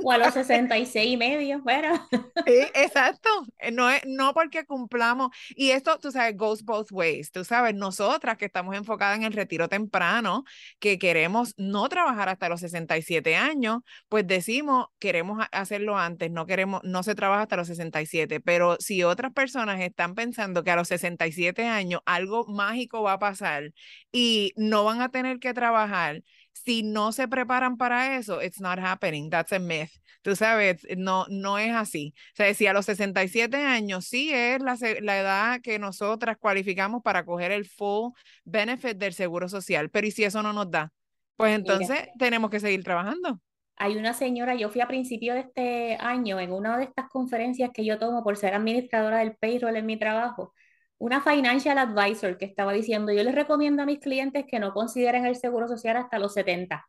O 0.03 0.11
a 0.11 0.19
los 0.19 0.35
66 0.35 1.13
y 1.13 1.17
medio, 1.17 1.63
bueno. 1.63 2.09
Sí, 2.11 2.21
exacto, 2.75 3.29
eh, 3.61 3.71
no, 3.71 3.89
es, 3.89 4.03
no 4.07 4.35
porque 4.35 4.65
cumplamos, 4.65 5.29
y 5.51 5.71
esto, 5.71 6.01
tú 6.01 6.11
sabes, 6.11 6.37
goes 6.37 6.65
both 6.65 6.91
ways, 6.91 7.31
tú 7.31 7.45
sabes, 7.45 7.77
nosotras 7.77 8.37
que 8.39 8.47
estamos 8.47 8.75
enfocadas 8.75 9.19
en 9.19 9.23
el 9.23 9.33
retiro 9.33 9.69
temprano, 9.69 10.43
que 10.81 10.99
queremos 10.99 11.55
no 11.59 11.89
trabajar 11.89 12.29
hasta 12.29 12.49
los 12.49 12.59
67 12.59 13.37
años, 13.37 13.83
pues 14.09 14.27
decimos, 14.27 14.87
queremos 14.99 15.47
hacerlo 15.53 15.97
antes, 15.97 16.29
no 16.29 16.45
queremos, 16.45 16.83
no 16.83 17.05
se 17.05 17.15
trabaja 17.15 17.43
hasta 17.43 17.57
los 17.57 17.69
67, 17.69 18.41
pero 18.41 18.79
si 18.81 19.05
otras 19.05 19.33
personas 19.33 19.81
están 19.81 20.17
pensando 20.17 20.65
que 20.65 20.73
a 20.73 20.77
los 20.77 20.89
67 20.89 21.52
años, 21.61 22.01
algo 22.07 22.47
mágico 22.47 23.03
va 23.03 23.15
a 23.15 23.19
pasar 23.19 23.73
y 24.11 24.53
no 24.57 24.85
van 24.85 25.01
a 25.01 25.11
tener 25.11 25.39
que 25.39 25.55
trabajar. 25.55 26.23
Si 26.53 26.83
no 26.83 27.13
se 27.13 27.29
preparan 27.29 27.77
para 27.77 28.17
eso, 28.17 28.43
it's 28.43 28.61
not 28.61 28.79
happening. 28.79 29.31
That's 29.31 29.53
a 29.53 29.59
myth. 29.59 29.91
Tú 30.23 30.37
sabes, 30.37 30.87
no, 30.97 31.27
no 31.29 31.59
es 31.59 31.73
así. 31.73 32.15
O 32.33 32.37
sea, 32.37 32.55
si 32.55 32.67
a 32.67 32.73
los 32.73 32.87
67 32.87 33.57
años 33.57 34.07
sí 34.07 34.33
es 34.33 34.61
la, 34.61 34.79
la 35.01 35.19
edad 35.19 35.61
que 35.61 35.79
nosotras 35.79 36.37
cualificamos 36.39 37.03
para 37.03 37.25
coger 37.25 37.53
el 37.53 37.67
full 37.67 38.13
benefit 38.45 38.97
del 38.97 39.13
seguro 39.13 39.49
social, 39.49 39.91
pero 39.91 40.07
¿y 40.07 40.13
si 40.13 40.25
eso 40.25 40.43
no 40.43 40.53
nos 40.53 40.71
da? 40.71 40.93
Pues 41.37 41.55
entonces 41.55 42.09
tenemos 42.19 42.51
que 42.51 42.61
seguir 42.61 42.85
trabajando 42.85 43.41
hay 43.83 43.97
una 43.97 44.15
señora, 44.15 44.55
yo 44.55 44.69
fui 44.71 44.81
a 44.81 44.87
principio 44.87 45.35
de 45.35 45.41
este 45.41 45.97
año 45.97 46.39
en 46.39 46.53
una 46.53 46.79
de 46.79 46.85
estas 46.85 47.09
conferencias 47.09 47.71
que 47.75 47.85
yo 47.85 47.99
tomo 47.99 48.23
por 48.23 48.37
ser 48.37 48.55
administradora 48.55 49.19
del 49.19 49.35
payroll 49.35 49.77
en 49.77 49.87
mi 49.87 49.99
trabajo, 49.99 50.55
una 51.03 51.21
financial 51.21 51.79
advisor 51.79 52.39
que 52.39 52.45
estaba 52.45 52.73
diciendo, 52.73 53.13
yo 53.13 53.25
les 53.25 53.35
recomiendo 53.35 53.83
a 53.83 53.87
mis 53.87 53.99
clientes 53.99 54.45
que 54.49 54.61
no 54.61 54.73
consideren 54.73 55.27
el 55.27 55.35
seguro 55.35 55.67
social 55.67 55.97
hasta 55.97 56.21
los 56.21 56.33
70. 56.33 56.89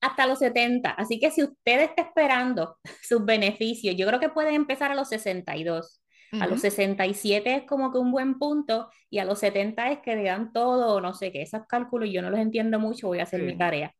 Hasta 0.00 0.26
los 0.28 0.38
70. 0.38 0.88
Así 0.90 1.18
que 1.18 1.32
si 1.32 1.42
usted 1.42 1.80
está 1.80 2.02
esperando 2.02 2.78
sus 3.02 3.24
beneficios, 3.24 3.96
yo 3.96 4.06
creo 4.06 4.20
que 4.20 4.28
pueden 4.28 4.54
empezar 4.54 4.92
a 4.92 4.94
los 4.94 5.08
62. 5.08 6.00
A 6.30 6.46
los 6.46 6.60
67 6.60 7.56
es 7.56 7.62
como 7.64 7.90
que 7.90 7.98
un 7.98 8.12
buen 8.12 8.38
punto 8.38 8.88
y 9.10 9.18
a 9.18 9.24
los 9.24 9.40
70 9.40 9.90
es 9.90 9.98
que 9.98 10.14
le 10.14 10.24
dan 10.24 10.52
todo, 10.52 11.00
no 11.00 11.14
sé 11.14 11.32
qué, 11.32 11.42
esos 11.42 11.62
cálculos 11.66 12.10
yo 12.12 12.22
no 12.22 12.30
los 12.30 12.38
entiendo 12.38 12.78
mucho, 12.78 13.08
voy 13.08 13.18
a 13.18 13.22
hacer 13.22 13.42
mi 13.42 13.56
tarea. 13.56 13.94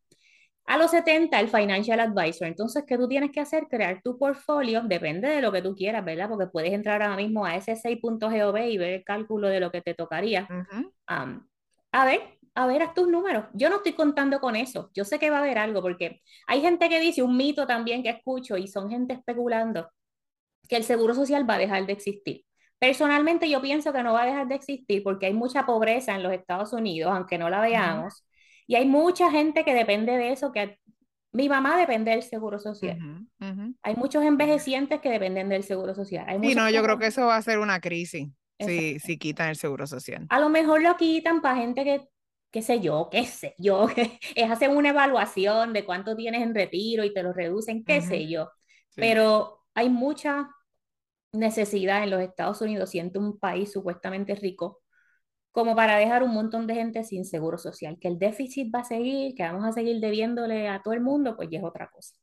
A 0.68 0.76
los 0.76 0.90
70, 0.90 1.40
el 1.40 1.48
Financial 1.48 1.98
Advisor. 1.98 2.46
Entonces, 2.46 2.85
¿qué 2.87 2.98
tú 2.98 3.09
tienes 3.09 3.31
que 3.33 3.40
hacer? 3.40 3.68
Crear 3.68 4.02
tu 4.02 4.18
portfolio, 4.18 4.83
depende 4.83 5.26
de 5.26 5.40
lo 5.40 5.50
que 5.50 5.62
tú 5.62 5.74
quieras, 5.74 6.04
¿verdad? 6.04 6.28
Porque 6.28 6.46
puedes 6.46 6.74
entrar 6.74 7.02
ahora 7.02 7.16
mismo 7.16 7.46
a 7.46 7.57
ese 7.57 7.74
6.gov 7.74 8.57
y 8.59 8.76
ver 8.76 8.92
el 8.92 9.02
cálculo 9.02 9.48
de 9.48 9.61
lo 9.61 9.70
que 9.70 9.81
te 9.81 9.94
tocaría. 9.94 10.46
a 11.07 12.04
ver, 12.04 12.20
a 12.54 12.66
ver 12.66 12.83
a 12.83 12.92
tus 12.92 13.09
números. 13.09 13.46
Yo 13.54 13.70
no 13.70 13.76
estoy 13.76 13.94
contando 13.94 14.40
con 14.40 14.57
eso. 14.57 14.90
Yo 14.92 15.07
sé 15.07 15.18
que 15.18 15.31
va 15.31 15.38
a 15.38 15.40
haber 15.40 15.57
algo, 15.57 15.81
porque 15.81 16.20
hay 16.46 16.61
gente 16.61 16.90
que 16.90 17.00
dice, 17.00 17.22
un 17.22 17.35
mito 17.35 17.66
también 17.66 18.02
que 18.02 18.11
escucho, 18.11 18.59
y 18.59 18.68
son 18.68 18.90
gente 18.90 19.14
especulando, 19.14 19.88
que 20.68 20.76
el 20.76 20.85
seguro 20.85 21.14
social 21.14 21.48
va 21.48 21.54
a 21.54 21.59
dejar 21.59 21.87
de 21.87 21.94
existir. 21.94 22.44
Personalmente 22.78 23.48
yo 23.48 23.62
pienso 23.62 23.90
que 23.94 24.02
no 24.02 24.12
va 24.12 24.24
a 24.24 24.26
dejar 24.26 24.48
de 24.48 24.57
existir 24.57 25.02
porque 25.02 25.26
hay 25.26 25.33
mucha 25.33 25.64
pobreza 25.64 26.14
en 26.14 26.22
los 26.22 26.33
Estados 26.33 26.74
Unidos, 26.74 27.11
aunque 27.11 27.38
no 27.38 27.48
la 27.48 27.62
veamos. 27.62 28.22
Y 28.68 28.76
hay 28.76 28.87
mucha 28.87 29.31
gente 29.31 29.64
que 29.64 29.74
depende 29.74 30.12
de 30.12 30.31
eso, 30.31 30.52
que 30.52 30.78
mi 31.33 31.48
mamá 31.48 31.76
depende 31.78 32.11
del 32.11 32.22
seguro 32.22 32.59
social. 32.59 32.98
Hay 33.83 33.96
muchos 33.96 34.22
envejecientes 34.22 35.00
que 35.00 35.09
dependen 35.09 35.48
del 35.48 35.64
seguro 35.64 35.94
social. 35.94 36.44
y 36.44 36.54
no, 36.54 36.70
yo 36.70 36.83
creo 36.83 36.98
que 36.98 37.07
eso 37.07 37.26
va 37.26 37.37
a 37.37 37.42
ser 37.42 37.59
una 37.59 37.81
crisis 37.81 38.28
si, 38.61 38.98
si 38.98 39.18
quitan 39.18 39.48
el 39.48 39.57
seguro 39.57 39.87
social. 39.87 40.26
A 40.28 40.38
lo 40.38 40.50
mejor 40.50 40.83
lo 40.83 40.96
quitan 40.96 41.40
para 41.40 41.57
gente 41.57 41.83
que, 41.83 42.09
qué 42.50 42.61
sé 42.61 42.81
yo, 42.81 43.09
qué 43.11 43.24
sé 43.24 43.54
yo, 43.59 43.88
es 44.35 44.50
hacer 44.50 44.68
una 44.68 44.90
evaluación 44.90 45.72
de 45.72 45.87
cuánto 45.87 46.14
tienes 46.14 46.42
en 46.42 46.54
retiro 46.54 47.04
y 47.04 47.14
te 47.14 47.22
lo 47.22 47.33
reducen, 47.33 47.85
qué 47.85 48.02
sé 48.02 48.28
yo. 48.28 48.50
Pero 48.94 49.64
hay 49.74 49.88
mucha 49.88 50.50
necesidad 51.33 52.02
en 52.02 52.11
los 52.11 52.20
Estados 52.20 52.61
Unidos, 52.61 52.90
siendo 52.90 53.18
un 53.18 53.38
país 53.38 53.72
supuestamente 53.72 54.35
rico, 54.35 54.83
como 55.52 55.74
para 55.74 55.96
dejar 55.96 56.22
un 56.22 56.32
montón 56.32 56.66
de 56.66 56.74
gente 56.74 57.04
sin 57.04 57.24
seguro 57.24 57.58
social. 57.58 57.98
Que 58.00 58.08
el 58.08 58.18
déficit 58.18 58.74
va 58.74 58.80
a 58.80 58.84
seguir, 58.84 59.34
que 59.34 59.42
vamos 59.42 59.64
a 59.64 59.72
seguir 59.72 60.00
debiéndole 60.00 60.68
a 60.68 60.82
todo 60.82 60.94
el 60.94 61.00
mundo, 61.00 61.37
pues 61.37 61.48
ya 61.50 61.58
es 61.58 61.64
otra 61.64 61.88
cosa. 61.90 62.14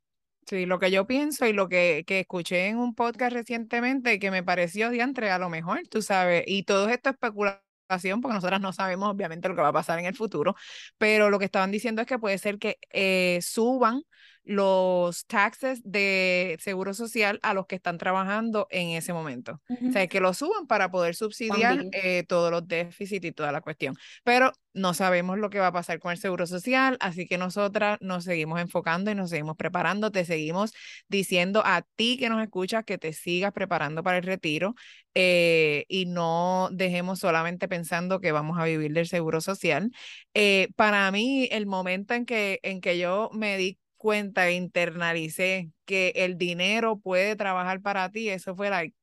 Sí, 0.48 0.68
lo 0.68 0.78
que 0.78 0.92
yo 0.92 1.08
pienso 1.08 1.48
y 1.48 1.54
lo 1.54 1.68
que, 1.68 2.04
que 2.06 2.20
escuché 2.20 2.68
en 2.68 2.78
un 2.78 2.94
podcast 2.94 3.34
recientemente 3.34 4.20
que 4.20 4.30
me 4.30 4.44
pareció 4.44 4.92
diantre 4.92 5.32
a 5.32 5.40
lo 5.40 5.50
mejor, 5.50 5.82
tú 5.90 6.04
sabes, 6.04 6.44
y 6.46 6.64
todo 6.64 6.88
esto 6.90 7.10
es 7.10 7.16
especulación 7.16 8.22
porque 8.22 8.36
nosotras 8.36 8.62
no 8.62 8.72
sabemos 8.72 9.10
obviamente 9.10 9.48
lo 9.50 9.56
que 9.56 9.62
va 9.62 9.70
a 9.70 9.74
pasar 9.74 9.98
en 9.98 10.06
el 10.06 10.16
futuro, 10.16 10.56
pero 11.00 11.32
lo 11.32 11.40
que 11.40 11.46
estaban 11.46 11.72
diciendo 11.72 12.02
es 12.02 12.08
que 12.08 12.20
puede 12.20 12.38
ser 12.38 12.60
que 12.60 12.78
eh, 12.92 13.40
suban 13.42 14.04
los 14.46 15.26
taxes 15.26 15.82
de 15.84 16.58
seguro 16.60 16.94
social 16.94 17.40
a 17.42 17.54
los 17.54 17.66
que 17.66 17.76
están 17.76 17.98
trabajando 17.98 18.68
en 18.70 18.90
ese 18.90 19.12
momento. 19.12 19.62
O 19.88 19.92
sea, 19.92 20.08
que 20.08 20.20
lo 20.20 20.34
suban 20.34 20.68
para 20.68 20.92
poder 20.92 21.16
subsidiar 21.16 21.86
eh, 21.92 22.24
todos 22.28 22.52
los 22.52 22.68
déficits 22.68 23.26
y 23.26 23.32
toda 23.32 23.52
la 23.52 23.62
cuestión. 23.62 23.98
Pero 24.24 24.54
no 24.74 24.94
sabemos 24.94 25.40
lo 25.40 25.50
que 25.50 25.60
va 25.60 25.68
a 25.68 25.72
pasar 25.72 26.00
con 26.00 26.12
el 26.12 26.20
seguro 26.20 26.46
social, 26.46 26.98
así 27.00 27.26
que 27.26 27.38
nosotras 27.38 27.98
nos 28.02 28.26
seguimos 28.26 28.60
enfocando 28.60 29.10
y 29.10 29.16
nos 29.16 29.32
seguimos 29.32 29.56
preparando. 29.58 30.12
Te 30.12 30.26
seguimos 30.26 30.74
diciendo 31.08 31.64
a 31.66 31.82
ti 31.96 32.18
que 32.18 32.30
nos 32.30 32.44
escuchas 32.44 32.84
que 32.84 32.98
te 32.98 33.14
sigas 33.14 33.52
preparando 33.52 34.04
para 34.04 34.18
el 34.18 34.24
retiro 34.24 34.76
eh, 35.16 35.86
y 35.88 36.06
no 36.06 36.70
dejemos 36.72 37.20
solamente 37.20 37.68
pensando 37.68 38.20
que 38.20 38.32
vamos 38.32 38.60
a 38.60 38.66
vivir 38.66 38.94
del 38.94 39.08
seguro 39.08 39.42
social. 39.42 39.92
Eh, 40.34 40.68
para 40.76 41.10
mí, 41.10 41.48
el 41.52 41.66
momento 41.66 42.14
en 42.14 42.26
que, 42.26 42.60
en 42.62 42.82
que 42.82 43.00
yo 43.00 43.30
me 43.34 43.58
di 43.58 43.80
cuenta 44.06 44.52
internalicé 44.52 45.72
que 45.86 46.14
el 46.16 46.38
dinero 46.38 47.00
puede 47.00 47.36
trabajar 47.36 47.82
para 47.82 48.12
ti, 48.12 48.30
eso 48.30 48.56
fue 48.56 48.70
like, 48.70 48.96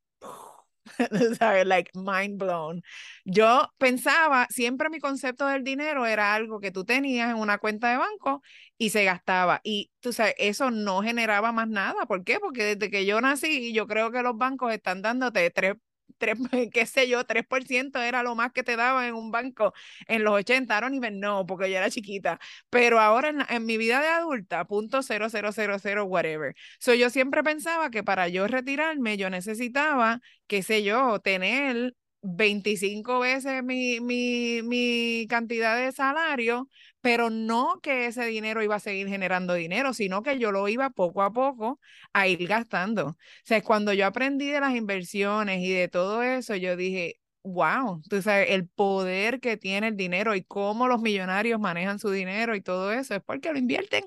like 1.64 1.90
mind 1.94 2.38
blown. 2.38 2.82
Yo 3.24 3.68
pensaba, 3.78 4.46
siempre 4.48 4.90
mi 4.90 5.00
concepto 5.00 5.44
del 5.48 5.64
dinero 5.64 6.06
era 6.06 6.34
algo 6.34 6.60
que 6.60 6.70
tú 6.70 6.84
tenías 6.84 7.30
en 7.30 7.36
una 7.38 7.58
cuenta 7.58 7.90
de 7.90 7.96
banco 7.96 8.42
y 8.78 8.90
se 8.90 9.02
gastaba. 9.04 9.60
Y 9.64 9.90
tú 9.98 10.12
sabes, 10.12 10.34
eso 10.38 10.70
no 10.70 11.02
generaba 11.02 11.50
más 11.50 11.68
nada. 11.68 12.06
¿Por 12.06 12.22
qué? 12.22 12.38
Porque 12.38 12.76
desde 12.76 12.88
que 12.88 13.04
yo 13.04 13.20
nací, 13.20 13.72
yo 13.72 13.88
creo 13.88 14.12
que 14.12 14.22
los 14.22 14.36
bancos 14.36 14.72
están 14.72 15.02
dándote 15.02 15.50
tres 15.50 15.74
3, 16.22 16.38
qué 16.72 16.86
sé 16.86 17.08
yo, 17.08 17.24
3% 17.24 18.00
era 18.00 18.22
lo 18.22 18.34
más 18.36 18.52
que 18.52 18.62
te 18.62 18.76
daban 18.76 19.06
en 19.06 19.14
un 19.14 19.32
banco 19.32 19.74
en 20.06 20.22
los 20.22 20.34
80, 20.34 20.78
I 20.78 20.80
don't 20.80 20.94
even 20.94 21.18
know, 21.18 21.44
porque 21.44 21.68
yo 21.68 21.76
era 21.78 21.90
chiquita, 21.90 22.38
pero 22.70 23.00
ahora 23.00 23.46
en, 23.48 23.66
mi 23.66 23.76
vida 23.76 24.00
de 24.00 24.06
adulta, 24.08 24.64
punto 24.66 25.02
0000, 25.02 26.02
whatever. 26.06 26.54
So 26.78 26.94
yo 26.94 27.10
siempre 27.10 27.42
pensaba 27.42 27.90
que 27.90 28.04
para 28.04 28.28
yo 28.28 28.46
retirarme, 28.46 29.16
yo 29.16 29.30
necesitaba, 29.30 30.20
qué 30.46 30.62
sé 30.62 30.84
yo, 30.84 31.18
tener 31.20 31.94
25 32.22 33.20
veces 33.20 33.62
mi, 33.64 34.00
mi, 34.00 34.62
mi 34.62 35.26
cantidad 35.28 35.76
de 35.76 35.92
salario, 35.92 36.68
pero 37.00 37.30
no 37.30 37.80
que 37.82 38.06
ese 38.06 38.24
dinero 38.26 38.62
iba 38.62 38.76
a 38.76 38.80
seguir 38.80 39.08
generando 39.08 39.54
dinero, 39.54 39.92
sino 39.94 40.22
que 40.22 40.38
yo 40.38 40.52
lo 40.52 40.68
iba 40.68 40.90
poco 40.90 41.22
a 41.22 41.32
poco 41.32 41.80
a 42.12 42.28
ir 42.28 42.46
gastando. 42.46 43.08
O 43.08 43.16
sea, 43.44 43.62
cuando 43.62 43.92
yo 43.92 44.06
aprendí 44.06 44.48
de 44.50 44.60
las 44.60 44.74
inversiones 44.74 45.60
y 45.62 45.72
de 45.72 45.88
todo 45.88 46.22
eso, 46.22 46.54
yo 46.56 46.76
dije, 46.76 47.20
wow, 47.42 48.00
tú 48.08 48.22
sabes, 48.22 48.50
el 48.50 48.68
poder 48.68 49.40
que 49.40 49.56
tiene 49.56 49.88
el 49.88 49.96
dinero 49.96 50.34
y 50.34 50.44
cómo 50.44 50.86
los 50.88 51.00
millonarios 51.02 51.58
manejan 51.60 51.98
su 51.98 52.10
dinero 52.10 52.54
y 52.54 52.60
todo 52.62 52.92
eso, 52.92 53.14
es 53.16 53.22
porque 53.24 53.52
lo 53.52 53.58
invierten. 53.58 54.04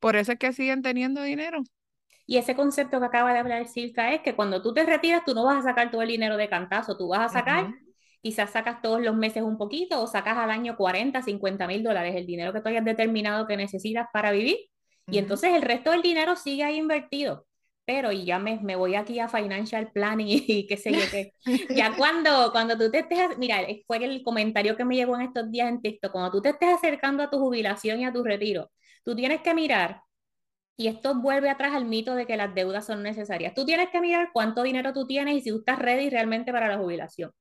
Por 0.00 0.16
eso 0.16 0.32
es 0.32 0.38
que 0.38 0.52
siguen 0.52 0.82
teniendo 0.82 1.22
dinero. 1.22 1.62
Y 2.30 2.36
ese 2.36 2.54
concepto 2.54 3.00
que 3.00 3.06
acaba 3.06 3.32
de 3.32 3.38
hablar 3.38 3.66
Silka 3.68 4.12
es 4.12 4.20
que 4.20 4.36
cuando 4.36 4.60
tú 4.60 4.74
te 4.74 4.84
retiras, 4.84 5.24
tú 5.24 5.32
no 5.34 5.44
vas 5.44 5.60
a 5.60 5.70
sacar 5.70 5.90
todo 5.90 6.02
el 6.02 6.08
dinero 6.08 6.36
de 6.36 6.50
cantazo, 6.50 6.94
tú 6.94 7.08
vas 7.08 7.20
a 7.20 7.38
sacar, 7.38 7.72
quizás 8.20 8.50
sacas 8.50 8.82
todos 8.82 9.00
los 9.00 9.16
meses 9.16 9.42
un 9.42 9.56
poquito 9.56 10.02
o 10.02 10.06
sacas 10.06 10.36
al 10.36 10.50
año 10.50 10.76
40, 10.76 11.22
50 11.22 11.66
mil 11.66 11.82
dólares, 11.82 12.14
el 12.14 12.26
dinero 12.26 12.52
que 12.52 12.60
tú 12.60 12.68
hayas 12.68 12.84
determinado 12.84 13.46
que 13.46 13.56
necesitas 13.56 14.08
para 14.12 14.30
vivir. 14.30 14.58
Y 15.06 15.16
entonces 15.16 15.54
el 15.54 15.62
resto 15.62 15.90
del 15.90 16.02
dinero 16.02 16.36
sigue 16.36 16.64
ahí 16.64 16.76
invertido. 16.76 17.46
Pero, 17.86 18.12
y 18.12 18.26
ya 18.26 18.38
me, 18.38 18.60
me 18.60 18.76
voy 18.76 18.94
aquí 18.94 19.18
a 19.20 19.28
financial 19.28 19.90
planning 19.90 20.26
y, 20.46 20.66
qué 20.66 20.76
sé 20.76 20.92
yo 20.92 21.00
qué. 21.10 21.32
ya 21.74 21.94
cuando, 21.96 22.52
cuando 22.52 22.76
tú 22.76 22.90
te 22.90 22.98
estés, 22.98 23.38
mira, 23.38 23.60
fue 23.86 24.04
el 24.04 24.22
comentario 24.22 24.76
que 24.76 24.84
me 24.84 24.96
llegó 24.96 25.16
en 25.16 25.22
estos 25.22 25.50
días 25.50 25.70
en 25.70 25.80
TikTok, 25.80 26.12
cuando 26.12 26.30
tú 26.30 26.42
te 26.42 26.50
estés 26.50 26.74
acercando 26.74 27.22
a 27.22 27.30
tu 27.30 27.38
jubilación 27.38 28.00
y 28.00 28.04
a 28.04 28.12
tu 28.12 28.22
retiro, 28.22 28.70
tú 29.02 29.16
tienes 29.16 29.40
que 29.40 29.54
mirar 29.54 30.02
y 30.78 30.86
esto 30.86 31.16
vuelve 31.16 31.50
atrás 31.50 31.74
al 31.74 31.86
mito 31.86 32.14
de 32.14 32.24
que 32.24 32.36
las 32.36 32.54
deudas 32.54 32.86
son 32.86 33.02
necesarias. 33.02 33.52
Tú 33.52 33.66
tienes 33.66 33.90
que 33.90 34.00
mirar 34.00 34.30
cuánto 34.32 34.62
dinero 34.62 34.92
tú 34.92 35.06
tienes 35.08 35.34
y 35.34 35.40
si 35.42 35.50
tú 35.50 35.58
estás 35.58 35.78
ready 35.78 36.08
realmente 36.08 36.52
para 36.52 36.68
la 36.68 36.78
jubilación. 36.78 37.32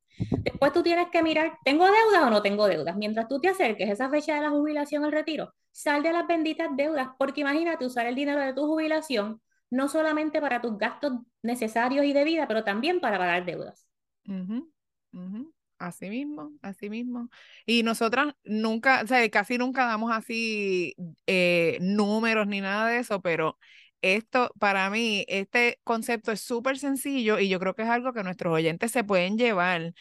Después 0.44 0.74
tú 0.74 0.82
tienes 0.82 1.10
que 1.12 1.22
mirar, 1.22 1.54
¿tengo 1.64 1.86
deudas 1.86 2.24
o 2.24 2.30
no 2.32 2.42
tengo 2.42 2.68
deudas? 2.68 2.98
Mientras 2.98 3.28
tú 3.28 3.40
te 3.40 3.50
acerques 3.50 3.90
a 3.90 3.94
esa 3.94 4.10
fecha 4.10 4.34
de 4.34 4.42
la 4.42 4.50
jubilación 4.50 5.06
al 5.06 5.12
retiro, 5.12 5.54
sal 5.72 6.02
de 6.02 6.14
las 6.14 6.26
benditas 6.26 6.70
deudas, 6.76 7.10
porque 7.20 7.42
imagínate 7.42 7.86
usar 7.86 8.08
el 8.08 8.16
dinero 8.16 8.42
de 8.42 8.54
tu 8.54 8.66
jubilación 8.66 9.40
no 9.70 9.88
solamente 9.88 10.42
para 10.42 10.60
tus 10.60 10.76
gastos 10.76 11.14
necesarios 11.44 12.06
y 12.06 12.14
de 12.14 12.24
vida, 12.24 12.48
pero 12.48 12.64
también 12.64 13.00
para 13.00 13.20
pagar 13.20 13.46
deudas. 13.46 13.88
Así 15.80 16.10
mismo, 16.10 16.54
así 16.64 16.90
mismo. 16.90 17.30
Y 17.68 17.84
nosotras 17.84 18.34
nunca, 18.44 19.02
o 19.04 19.08
sea, 19.08 19.30
casi 19.30 19.60
nunca 19.60 19.86
damos 19.86 20.12
así 20.12 20.96
eh, 21.28 21.78
números 21.82 22.48
ni 22.48 22.62
nada 22.62 22.88
de 22.90 22.98
eso, 23.00 23.22
pero 23.22 23.60
esto, 24.02 24.52
para 24.60 24.90
mí, 24.90 25.24
este 25.28 25.80
concepto 25.84 26.32
es 26.32 26.42
súper 26.42 26.80
sencillo 26.80 27.38
y 27.40 27.48
yo 27.50 27.60
creo 27.60 27.76
que 27.76 27.84
es 27.84 27.90
algo 27.90 28.12
que 28.14 28.24
nuestros 28.24 28.54
oyentes 28.56 28.92
se 28.92 29.04
pueden 29.04 29.38
llevar 29.38 29.94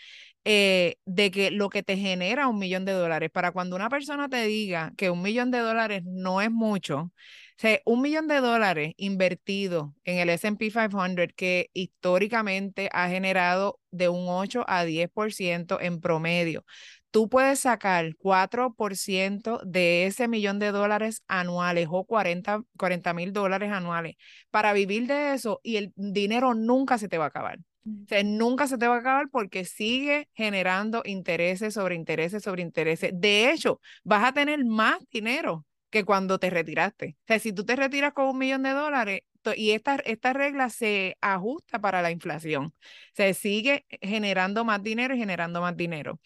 eh, 0.44 0.96
de 1.06 1.30
que 1.30 1.50
lo 1.50 1.70
que 1.70 1.82
te 1.82 1.96
genera 1.98 2.48
un 2.48 2.58
millón 2.58 2.84
de 2.84 2.92
dólares, 2.92 3.30
para 3.30 3.52
cuando 3.52 3.76
una 3.76 3.88
persona 3.90 4.28
te 4.28 4.44
diga 4.46 4.92
que 4.98 5.10
un 5.10 5.22
millón 5.22 5.50
de 5.50 5.60
dólares 5.60 6.02
no 6.04 6.42
es 6.42 6.50
mucho, 6.50 7.12
sea, 7.58 7.80
un 7.84 8.02
millón 8.02 8.28
de 8.28 8.40
dólares 8.40 8.92
invertido 8.96 9.94
en 10.04 10.18
el 10.18 10.28
SP 10.28 10.70
500 10.70 11.28
que 11.34 11.70
históricamente 11.72 12.88
ha 12.92 13.08
generado 13.08 13.80
de 13.90 14.08
un 14.08 14.26
8 14.28 14.64
a 14.68 14.84
10% 14.84 15.80
en 15.80 16.00
promedio. 16.00 16.64
Tú 17.10 17.30
puedes 17.30 17.60
sacar 17.60 18.14
4% 18.18 19.60
de 19.64 20.04
ese 20.06 20.28
millón 20.28 20.58
de 20.58 20.70
dólares 20.70 21.22
anuales 21.28 21.88
o 21.90 22.04
40 22.04 23.14
mil 23.14 23.32
dólares 23.32 23.72
anuales 23.72 24.16
para 24.50 24.74
vivir 24.74 25.06
de 25.06 25.32
eso 25.32 25.60
y 25.62 25.76
el 25.76 25.92
dinero 25.96 26.52
nunca 26.52 26.98
se 26.98 27.08
te 27.08 27.16
va 27.16 27.24
a 27.24 27.28
acabar. 27.28 27.58
O 27.86 28.08
sea, 28.08 28.22
nunca 28.22 28.66
se 28.66 28.78
te 28.78 28.86
va 28.86 28.96
a 28.96 28.98
acabar 28.98 29.28
porque 29.30 29.64
sigue 29.64 30.28
generando 30.34 31.02
intereses 31.06 31.72
sobre 31.72 31.94
intereses 31.94 32.42
sobre 32.42 32.62
intereses. 32.62 33.12
De 33.14 33.50
hecho, 33.50 33.80
vas 34.04 34.24
a 34.24 34.32
tener 34.32 34.64
más 34.64 34.98
dinero 35.10 35.64
que 35.90 36.04
cuando 36.04 36.38
te 36.38 36.50
retiraste. 36.50 37.16
O 37.20 37.24
sea, 37.26 37.38
si 37.38 37.52
tú 37.52 37.64
te 37.64 37.76
retiras 37.76 38.12
con 38.12 38.26
un 38.26 38.38
millón 38.38 38.62
de 38.62 38.70
dólares 38.70 39.20
y 39.54 39.72
esta, 39.72 40.32
regla 40.32 40.70
se 40.70 41.16
ajusta 41.20 41.80
para 41.80 42.02
la 42.02 42.10
inflación, 42.10 42.74
se 43.14 43.34
sigue 43.34 43.86
generando 44.00 44.64
más 44.64 44.82
dinero 44.82 45.14
y 45.14 45.18
generando 45.18 45.60
más 45.60 45.76
dinero. 45.76 46.20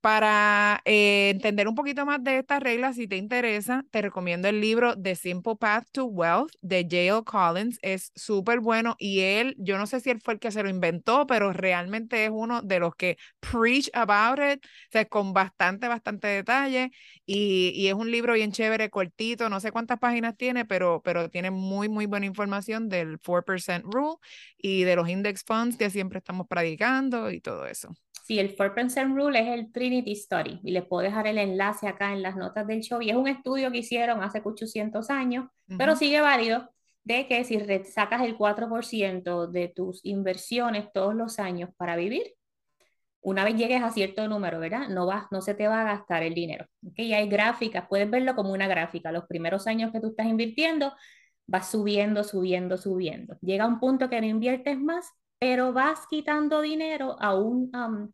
Para 0.00 0.80
eh, 0.86 1.30
entender 1.30 1.68
un 1.68 1.74
poquito 1.74 2.06
más 2.06 2.24
de 2.24 2.38
estas 2.38 2.62
reglas, 2.62 2.96
si 2.96 3.06
te 3.06 3.16
interesa, 3.16 3.84
te 3.90 4.00
recomiendo 4.00 4.48
el 4.48 4.58
libro 4.58 4.96
The 4.96 5.14
Simple 5.14 5.56
Path 5.56 5.88
to 5.92 6.06
Wealth 6.06 6.52
de 6.62 6.84
J.L. 6.84 7.22
Collins. 7.24 7.78
Es 7.82 8.10
súper 8.14 8.60
bueno 8.60 8.96
y 8.98 9.20
él, 9.20 9.54
yo 9.58 9.76
no 9.76 9.86
sé 9.86 10.00
si 10.00 10.08
él 10.08 10.20
fue 10.22 10.34
el 10.34 10.40
que 10.40 10.50
se 10.50 10.62
lo 10.62 10.70
inventó, 10.70 11.26
pero 11.26 11.52
realmente 11.52 12.24
es 12.24 12.30
uno 12.32 12.62
de 12.62 12.78
los 12.78 12.94
que 12.94 13.18
preach 13.40 13.90
about 13.92 14.38
it, 14.38 14.64
o 14.64 14.90
sea, 14.90 15.04
con 15.04 15.34
bastante, 15.34 15.86
bastante 15.86 16.28
detalle. 16.28 16.90
Y, 17.26 17.72
y, 17.74 17.88
es 17.88 17.94
un 17.94 18.10
libro 18.10 18.32
bien 18.32 18.52
chévere, 18.52 18.90
cortito, 18.90 19.48
no 19.50 19.60
sé 19.60 19.70
cuántas 19.70 19.98
páginas 19.98 20.36
tiene, 20.36 20.64
pero, 20.64 21.02
pero 21.04 21.28
tiene 21.28 21.50
muy, 21.50 21.88
muy 21.88 22.06
buena 22.06 22.26
información 22.26 22.88
del 22.88 23.18
4% 23.20 23.82
Rule 23.84 24.16
y 24.56 24.84
de 24.84 24.96
los 24.96 25.08
index 25.08 25.44
funds 25.44 25.76
que 25.76 25.90
siempre 25.90 26.18
estamos 26.18 26.46
predicando 26.48 27.30
y 27.30 27.40
todo 27.40 27.66
eso. 27.66 27.94
Sí, 28.24 28.38
el 28.38 28.54
4% 28.56 29.16
Rule 29.16 29.40
es 29.40 29.48
el 29.48 29.72
Trinity 29.90 30.14
Study 30.14 30.60
y 30.62 30.70
les 30.70 30.84
puedo 30.84 31.02
dejar 31.02 31.26
el 31.26 31.36
enlace 31.36 31.88
acá 31.88 32.12
en 32.12 32.22
las 32.22 32.36
notas 32.36 32.64
del 32.66 32.80
show. 32.80 33.02
Y 33.02 33.10
es 33.10 33.16
un 33.16 33.26
estudio 33.26 33.72
que 33.72 33.78
hicieron 33.78 34.22
hace 34.22 34.40
800 34.44 35.10
años, 35.10 35.48
pero 35.76 35.96
sigue 35.96 36.20
válido 36.20 36.70
de 37.02 37.26
que 37.26 37.42
si 37.42 37.58
sacas 37.84 38.22
el 38.22 38.38
4% 38.38 39.50
de 39.50 39.68
tus 39.68 40.04
inversiones 40.04 40.92
todos 40.92 41.14
los 41.14 41.40
años 41.40 41.70
para 41.76 41.96
vivir, 41.96 42.34
una 43.20 43.44
vez 43.44 43.56
llegues 43.56 43.82
a 43.82 43.90
cierto 43.90 44.28
número, 44.28 44.60
¿verdad? 44.60 44.88
No, 44.88 45.06
vas, 45.06 45.24
no 45.32 45.40
se 45.42 45.54
te 45.54 45.66
va 45.66 45.80
a 45.80 45.84
gastar 45.84 46.22
el 46.22 46.34
dinero. 46.34 46.66
¿okay? 46.86 47.06
Y 47.06 47.14
hay 47.14 47.28
gráficas, 47.28 47.86
puedes 47.88 48.08
verlo 48.08 48.36
como 48.36 48.52
una 48.52 48.68
gráfica. 48.68 49.10
Los 49.10 49.26
primeros 49.26 49.66
años 49.66 49.90
que 49.92 50.00
tú 50.00 50.10
estás 50.10 50.26
invirtiendo, 50.26 50.92
vas 51.46 51.68
subiendo, 51.68 52.22
subiendo, 52.22 52.78
subiendo. 52.78 53.36
Llega 53.40 53.66
un 53.66 53.80
punto 53.80 54.08
que 54.08 54.20
no 54.20 54.26
inviertes 54.28 54.78
más 54.78 55.12
pero 55.40 55.72
vas 55.72 56.06
quitando 56.06 56.60
dinero 56.60 57.16
a 57.18 57.34
una 57.34 58.10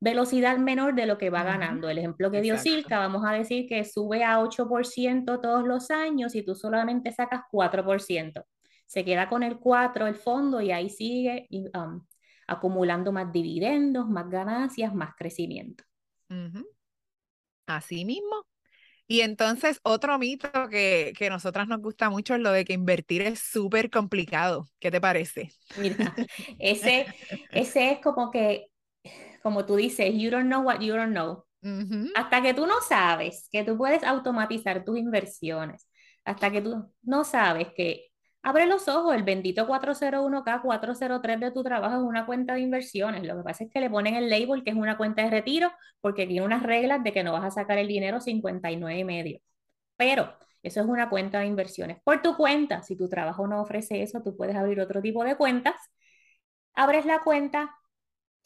velocidad 0.00 0.58
menor 0.58 0.94
de 0.94 1.06
lo 1.06 1.18
que 1.18 1.30
va 1.30 1.42
ganando. 1.42 1.88
El 1.88 1.98
ejemplo 1.98 2.30
que 2.30 2.40
dio 2.40 2.58
Silka, 2.58 2.98
vamos 2.98 3.24
a 3.26 3.32
decir 3.32 3.66
que 3.66 3.84
sube 3.84 4.24
a 4.24 4.40
8% 4.40 5.40
todos 5.40 5.64
los 5.66 5.90
años 5.90 6.34
y 6.34 6.42
tú 6.42 6.54
solamente 6.54 7.12
sacas 7.12 7.42
4%. 7.50 8.44
Se 8.86 9.04
queda 9.04 9.28
con 9.28 9.42
el 9.42 9.58
4 9.58 10.06
el 10.06 10.14
fondo 10.14 10.60
y 10.60 10.70
ahí 10.70 10.90
sigue 10.90 11.48
acumulando 12.46 13.12
más 13.12 13.32
dividendos, 13.32 14.08
más 14.08 14.28
ganancias, 14.28 14.94
más 14.94 15.14
crecimiento. 15.16 15.84
Así 17.66 18.04
mismo. 18.04 18.46
Y 19.08 19.20
entonces 19.20 19.78
otro 19.84 20.18
mito 20.18 20.48
que, 20.68 21.12
que 21.16 21.30
nosotras 21.30 21.68
nos 21.68 21.80
gusta 21.80 22.10
mucho 22.10 22.34
es 22.34 22.40
lo 22.40 22.50
de 22.50 22.64
que 22.64 22.72
invertir 22.72 23.22
es 23.22 23.38
súper 23.38 23.90
complicado. 23.90 24.68
¿Qué 24.80 24.90
te 24.90 25.00
parece? 25.00 25.52
Mira, 25.78 25.96
ese, 26.58 27.06
ese 27.52 27.92
es 27.92 28.00
como 28.00 28.30
que, 28.30 28.66
como 29.46 29.64
tú 29.64 29.76
dices, 29.76 30.12
you 30.12 30.28
don't 30.28 30.48
know 30.48 30.60
what 30.60 30.80
you 30.80 30.92
don't 30.92 31.12
know. 31.12 31.44
Hasta 32.16 32.42
que 32.42 32.52
tú 32.52 32.66
no 32.66 32.80
sabes 32.80 33.48
que 33.52 33.62
tú 33.62 33.78
puedes 33.78 34.02
automatizar 34.02 34.84
tus 34.84 34.98
inversiones, 34.98 35.88
hasta 36.24 36.50
que 36.50 36.60
tú 36.60 36.92
no 37.02 37.22
sabes 37.22 37.68
que 37.76 38.08
abre 38.42 38.66
los 38.66 38.88
ojos, 38.88 39.14
el 39.14 39.22
bendito 39.22 39.68
401k, 39.68 40.62
403 40.62 41.38
de 41.38 41.52
tu 41.52 41.62
trabajo 41.62 41.94
es 41.94 42.02
una 42.02 42.26
cuenta 42.26 42.54
de 42.54 42.60
inversiones. 42.62 43.22
Lo 43.22 43.36
que 43.36 43.44
pasa 43.44 43.62
es 43.62 43.70
que 43.70 43.78
le 43.78 43.88
ponen 43.88 44.16
el 44.16 44.28
label 44.28 44.64
que 44.64 44.70
es 44.70 44.76
una 44.76 44.96
cuenta 44.96 45.22
de 45.22 45.30
retiro 45.30 45.70
porque 46.00 46.26
tiene 46.26 46.44
unas 46.44 46.64
reglas 46.64 47.04
de 47.04 47.12
que 47.12 47.22
no 47.22 47.32
vas 47.32 47.44
a 47.44 47.52
sacar 47.52 47.78
el 47.78 47.86
dinero 47.86 48.20
59 48.20 48.98
y 48.98 49.04
medio. 49.04 49.38
Pero 49.96 50.34
eso 50.64 50.80
es 50.80 50.86
una 50.88 51.08
cuenta 51.08 51.38
de 51.38 51.46
inversiones. 51.46 51.98
Por 52.02 52.20
tu 52.20 52.36
cuenta, 52.36 52.82
si 52.82 52.96
tu 52.96 53.08
trabajo 53.08 53.46
no 53.46 53.60
ofrece 53.60 54.02
eso, 54.02 54.22
tú 54.24 54.36
puedes 54.36 54.56
abrir 54.56 54.80
otro 54.80 55.00
tipo 55.00 55.22
de 55.22 55.36
cuentas. 55.36 55.76
Abres 56.74 57.06
la 57.06 57.20
cuenta, 57.20 57.76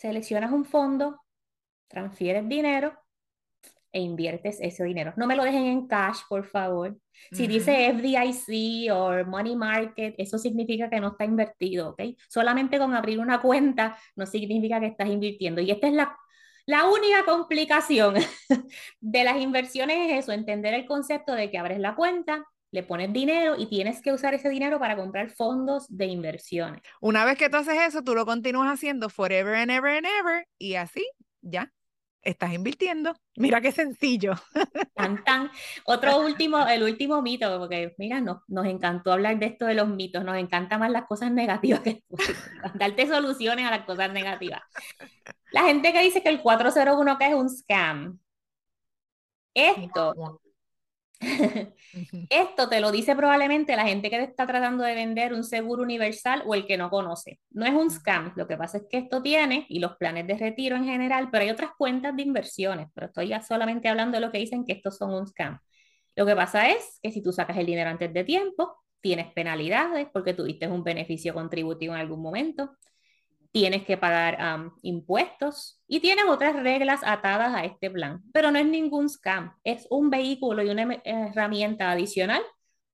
seleccionas 0.01 0.51
un 0.51 0.65
fondo, 0.65 1.21
transfieres 1.87 2.49
dinero 2.49 2.99
e 3.93 4.01
inviertes 4.01 4.59
ese 4.61 4.83
dinero. 4.85 5.13
No 5.17 5.27
me 5.27 5.37
lo 5.37 5.45
dejen 5.45 5.67
en 5.67 5.87
cash, 5.87 6.21
por 6.27 6.47
favor. 6.47 6.97
Si 7.33 7.47
dice 7.47 7.93
FDIC 7.93 8.91
o 8.93 9.25
Money 9.27 9.57
Market, 9.57 10.15
eso 10.17 10.39
significa 10.39 10.89
que 10.89 11.01
no 11.01 11.09
está 11.09 11.27
invertido, 11.27 11.91
¿ok? 11.91 12.03
Solamente 12.29 12.79
con 12.79 12.95
abrir 12.95 13.19
una 13.19 13.43
cuenta 13.43 13.99
no 14.17 14.25
significa 14.25 14.81
que 14.81 14.87
estás 14.87 15.09
invirtiendo. 15.09 15.61
Y 15.61 15.71
esta 15.71 15.89
es 15.89 15.93
la, 15.93 16.17
la 16.65 16.87
única 16.87 17.27
complicación 17.27 18.15
de 19.01 19.25
las 19.25 19.37
inversiones, 19.39 20.11
es 20.11 20.25
eso, 20.25 20.33
entender 20.33 20.73
el 20.73 20.87
concepto 20.87 21.35
de 21.35 21.51
que 21.51 21.59
abres 21.59 21.79
la 21.79 21.95
cuenta, 21.95 22.47
le 22.73 22.83
pones 22.83 23.13
dinero 23.13 23.57
y 23.59 23.67
tienes 23.67 24.01
que 24.01 24.13
usar 24.13 24.35
ese 24.35 24.49
dinero 24.49 24.79
para 24.79 24.97
comprar 24.97 25.31
fondos 25.31 25.87
de 25.89 26.07
inversiones. 26.07 26.83
Una 27.01 27.25
vez 27.25 27.37
que 27.37 27.49
tú 27.49 27.57
haces 27.57 27.81
eso, 27.81 28.03
tú 28.03 28.15
lo 28.15 28.25
continúas 28.25 28.73
haciendo 28.73 29.09
forever 29.09 29.57
and 29.57 29.71
ever 29.71 29.97
and 29.97 30.07
ever 30.07 30.47
y 30.59 30.75
así 30.75 31.07
ya 31.41 31.73
estás 32.23 32.53
invirtiendo. 32.53 33.15
Mira 33.37 33.61
qué 33.61 33.73
sencillo. 33.73 34.35
Tan, 34.95 35.25
tan. 35.25 35.51
Otro 35.85 36.21
último, 36.21 36.67
el 36.67 36.83
último 36.83 37.23
mito, 37.23 37.59
porque 37.59 37.95
mira, 37.97 38.21
nos, 38.21 38.43
nos 38.49 38.67
encantó 38.67 39.13
hablar 39.13 39.39
de 39.39 39.47
esto 39.47 39.65
de 39.65 39.75
los 39.75 39.89
mitos, 39.89 40.23
nos 40.23 40.37
encanta 40.37 40.77
más 40.77 40.91
las 40.91 41.07
cosas 41.07 41.33
negativas 41.33 41.81
que 41.81 42.05
darte 42.75 43.07
soluciones 43.07 43.67
a 43.67 43.71
las 43.71 43.87
cosas 43.87 44.13
negativas. 44.13 44.61
La 45.53 45.63
gente 45.63 45.93
que 45.93 46.03
dice 46.03 46.23
que 46.23 46.29
el 46.29 46.43
401 46.43 47.19
k 47.19 47.29
es 47.29 47.35
un 47.35 47.49
scam. 47.49 48.19
Esto 49.55 50.41
Esto 52.31 52.69
te 52.69 52.81
lo 52.81 52.91
dice 52.91 53.15
probablemente 53.15 53.77
la 53.77 53.87
gente 53.87 54.09
que 54.09 54.17
te 54.17 54.25
está 54.25 54.47
tratando 54.47 54.85
de 54.85 54.95
vender 54.95 55.35
un 55.35 55.45
seguro 55.45 55.83
universal 55.83 56.43
o 56.47 56.55
el 56.55 56.67
que 56.67 56.79
no 56.79 56.91
conoce. 56.91 57.39
No 57.51 57.67
es 57.67 57.73
un 57.73 57.91
scam, 57.91 58.33
lo 58.37 58.47
que 58.47 58.57
pasa 58.57 58.79
es 58.79 58.85
que 58.89 58.99
esto 58.99 59.23
tiene, 59.23 59.67
y 59.69 59.81
los 59.81 59.97
planes 59.97 60.27
de 60.27 60.37
retiro 60.39 60.77
en 60.77 60.85
general, 60.85 61.29
pero 61.31 61.45
hay 61.45 61.51
otras 61.51 61.73
cuentas 61.77 62.17
de 62.17 62.23
inversiones, 62.23 62.89
pero 62.95 63.09
estoy 63.09 63.29
ya 63.29 63.43
solamente 63.43 63.89
hablando 63.89 64.17
de 64.17 64.25
lo 64.27 64.33
que 64.33 64.39
dicen 64.39 64.65
que 64.65 64.73
estos 64.73 64.97
son 64.97 65.13
un 65.13 65.27
scam. 65.27 65.59
Lo 66.17 66.27
que 66.27 66.35
pasa 66.35 66.69
es 66.71 66.99
que 67.03 67.13
si 67.13 67.23
tú 67.23 67.33
sacas 67.33 67.57
el 67.59 67.67
dinero 67.67 67.91
antes 67.91 68.13
de 68.13 68.25
tiempo, 68.25 68.77
tienes 69.01 69.33
penalidades 69.33 70.09
porque 70.13 70.35
tuviste 70.35 70.69
un 70.69 70.85
beneficio 70.85 71.35
contributivo 71.35 71.95
en 71.95 72.01
algún 72.01 72.23
momento 72.23 72.77
tienes 73.53 73.85
que 73.85 73.97
pagar 73.97 74.39
impuestos 74.83 75.83
y 75.87 76.01
tienes 76.01 76.25
otras 76.29 76.55
reglas 76.63 77.01
atadas 77.05 77.55
a 77.55 77.65
este 77.65 77.91
plan. 77.91 78.23
Pero 78.33 78.51
no 78.51 78.59
es 78.59 78.67
ningún 78.67 79.09
scam, 79.09 79.55
es 79.65 79.87
un 79.91 80.11
vehículo 80.11 80.63
y 80.63 80.71
una 80.71 81.01
herramienta 81.05 81.91
adicional 81.91 82.43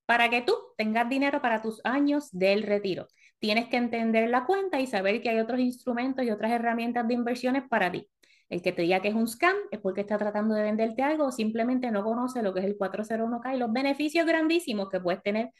para 0.06 0.30
que 0.30 0.42
tú 0.42 0.56
tengas 0.76 1.08
dinero 1.08 1.42
para 1.42 1.62
tus 1.62 1.80
años 1.84 2.30
del 2.32 2.62
retiro. 2.62 3.08
Tienes 3.38 3.68
que 3.68 3.76
entender 3.76 4.30
la 4.30 4.46
cuenta 4.46 4.80
y 4.80 4.86
saber 4.86 5.20
que 5.20 5.28
hay 5.28 5.40
otros 5.40 5.60
instrumentos 5.60 6.24
y 6.24 6.30
otras 6.30 6.52
herramientas 6.52 7.06
de 7.06 7.14
inversiones 7.14 7.64
para 7.68 7.90
ti. 7.90 8.08
El 8.48 8.62
que 8.62 8.72
te 8.72 8.82
diga 8.82 9.02
que 9.02 9.08
es 9.08 9.14
un 9.14 9.26
scam 9.26 9.56
es 9.72 9.80
porque 9.80 10.02
está 10.02 10.16
tratando 10.16 10.54
de 10.54 10.62
venderte 10.62 11.02
algo 11.02 11.26
o 11.26 11.32
simplemente 11.32 11.90
no 11.90 12.04
conoce 12.04 12.42
lo 12.42 12.54
que 12.54 12.60
es 12.60 12.66
el 12.66 12.78
401k 12.78 13.56
y 13.56 13.58
los 13.58 13.72
beneficios 13.72 14.24
grandísimos 14.24 14.88
que 14.88 15.00
puedes 15.00 15.20
tener 15.22 15.50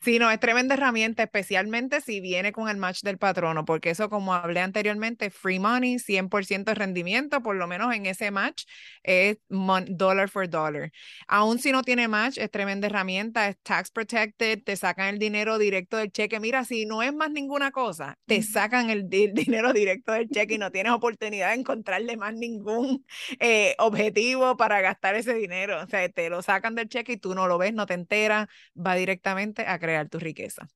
Sí, 0.00 0.18
no, 0.18 0.30
es 0.30 0.40
tremenda 0.40 0.74
herramienta, 0.74 1.22
especialmente 1.22 2.00
si 2.00 2.20
viene 2.20 2.52
con 2.52 2.68
el 2.68 2.76
match 2.76 3.02
del 3.02 3.18
patrono, 3.18 3.64
porque 3.64 3.90
eso, 3.90 4.08
como 4.08 4.34
hablé 4.34 4.60
anteriormente, 4.60 5.30
free 5.30 5.58
money, 5.58 5.98
100% 5.98 6.64
de 6.70 6.74
rendimiento, 6.74 7.42
por 7.42 7.56
lo 7.56 7.66
menos 7.66 7.94
en 7.94 8.06
ese 8.06 8.30
match, 8.30 8.64
es 9.02 9.38
dollar 9.48 10.28
for 10.28 10.48
dollar. 10.48 10.92
Aún 11.28 11.58
si 11.58 11.72
no 11.72 11.82
tiene 11.82 12.08
match, 12.08 12.38
es 12.38 12.50
tremenda 12.50 12.86
herramienta, 12.86 13.48
es 13.48 13.56
tax 13.62 13.90
protected, 13.90 14.62
te 14.62 14.76
sacan 14.76 15.08
el 15.08 15.18
dinero 15.18 15.58
directo 15.58 15.96
del 15.96 16.12
cheque. 16.12 16.40
Mira, 16.40 16.64
si 16.64 16.86
no 16.86 17.02
es 17.02 17.12
más 17.14 17.30
ninguna 17.30 17.70
cosa, 17.70 18.18
te 18.26 18.42
sacan 18.42 18.90
el, 18.90 19.08
dinero 19.10 19.72
directo 19.72 20.12
del 20.12 20.28
cheque 20.28 20.54
y 20.54 20.58
no 20.58 20.70
tienes 20.70 20.92
oportunidad 20.92 21.48
de 21.50 21.60
encontrarle 21.60 22.16
más 22.16 22.34
ningún 22.34 23.04
eh, 23.40 23.74
objetivo 23.78 24.56
para 24.56 24.80
gastar 24.80 25.14
ese 25.14 25.34
dinero. 25.34 25.82
O 25.82 25.86
sea, 25.86 26.08
te 26.08 26.30
lo 26.30 26.42
sacan 26.42 26.74
del 26.74 26.88
cheque 26.88 27.12
y 27.12 27.16
tú 27.16 27.34
no 27.34 27.46
lo 27.46 27.58
ves, 27.58 27.72
no 27.74 27.86
te 27.86 27.94
enteras, 27.94 28.48
va 28.76 28.94
directamente 28.94 29.55
a 29.66 29.78
crear 29.78 30.08
tu 30.08 30.18
riqueza. 30.18 30.66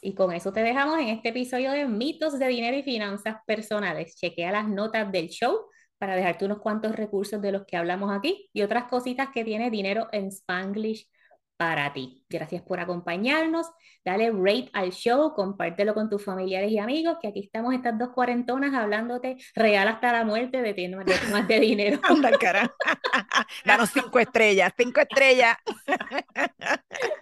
Y 0.00 0.14
con 0.14 0.32
eso 0.32 0.52
te 0.52 0.62
dejamos 0.62 0.98
en 0.98 1.08
este 1.08 1.28
episodio 1.28 1.70
de 1.72 1.86
mitos 1.86 2.38
de 2.38 2.48
dinero 2.48 2.76
y 2.76 2.82
finanzas 2.82 3.36
personales. 3.46 4.16
Chequea 4.16 4.52
las 4.52 4.68
notas 4.68 5.10
del 5.12 5.28
show 5.28 5.66
para 5.98 6.16
dejarte 6.16 6.44
unos 6.44 6.58
cuantos 6.58 6.96
recursos 6.96 7.40
de 7.40 7.52
los 7.52 7.64
que 7.64 7.76
hablamos 7.76 8.10
aquí 8.10 8.50
y 8.52 8.62
otras 8.62 8.84
cositas 8.84 9.28
que 9.32 9.44
tiene 9.44 9.70
dinero 9.70 10.08
en 10.10 10.28
Spanglish 10.28 11.08
para 11.56 11.92
ti. 11.92 12.24
Gracias 12.28 12.62
por 12.62 12.80
acompañarnos. 12.80 13.68
Dale 14.04 14.32
rate 14.32 14.68
al 14.72 14.90
show, 14.90 15.32
compártelo 15.32 15.94
con 15.94 16.10
tus 16.10 16.24
familiares 16.24 16.72
y 16.72 16.78
amigos, 16.80 17.18
que 17.22 17.28
aquí 17.28 17.38
estamos 17.38 17.72
estas 17.72 17.96
dos 17.96 18.08
cuarentonas 18.08 18.74
hablándote 18.74 19.36
real 19.54 19.86
hasta 19.86 20.12
la 20.12 20.24
muerte 20.24 20.60
de 20.60 20.74
temas 20.74 21.06
de, 21.06 21.14
de 21.46 21.60
dinero. 21.60 22.00
Anda, 22.08 22.32
cara. 22.32 22.74
Danos 23.64 23.90
cinco 23.90 24.18
estrellas, 24.18 24.72
cinco 24.76 25.00
estrellas. 25.00 25.56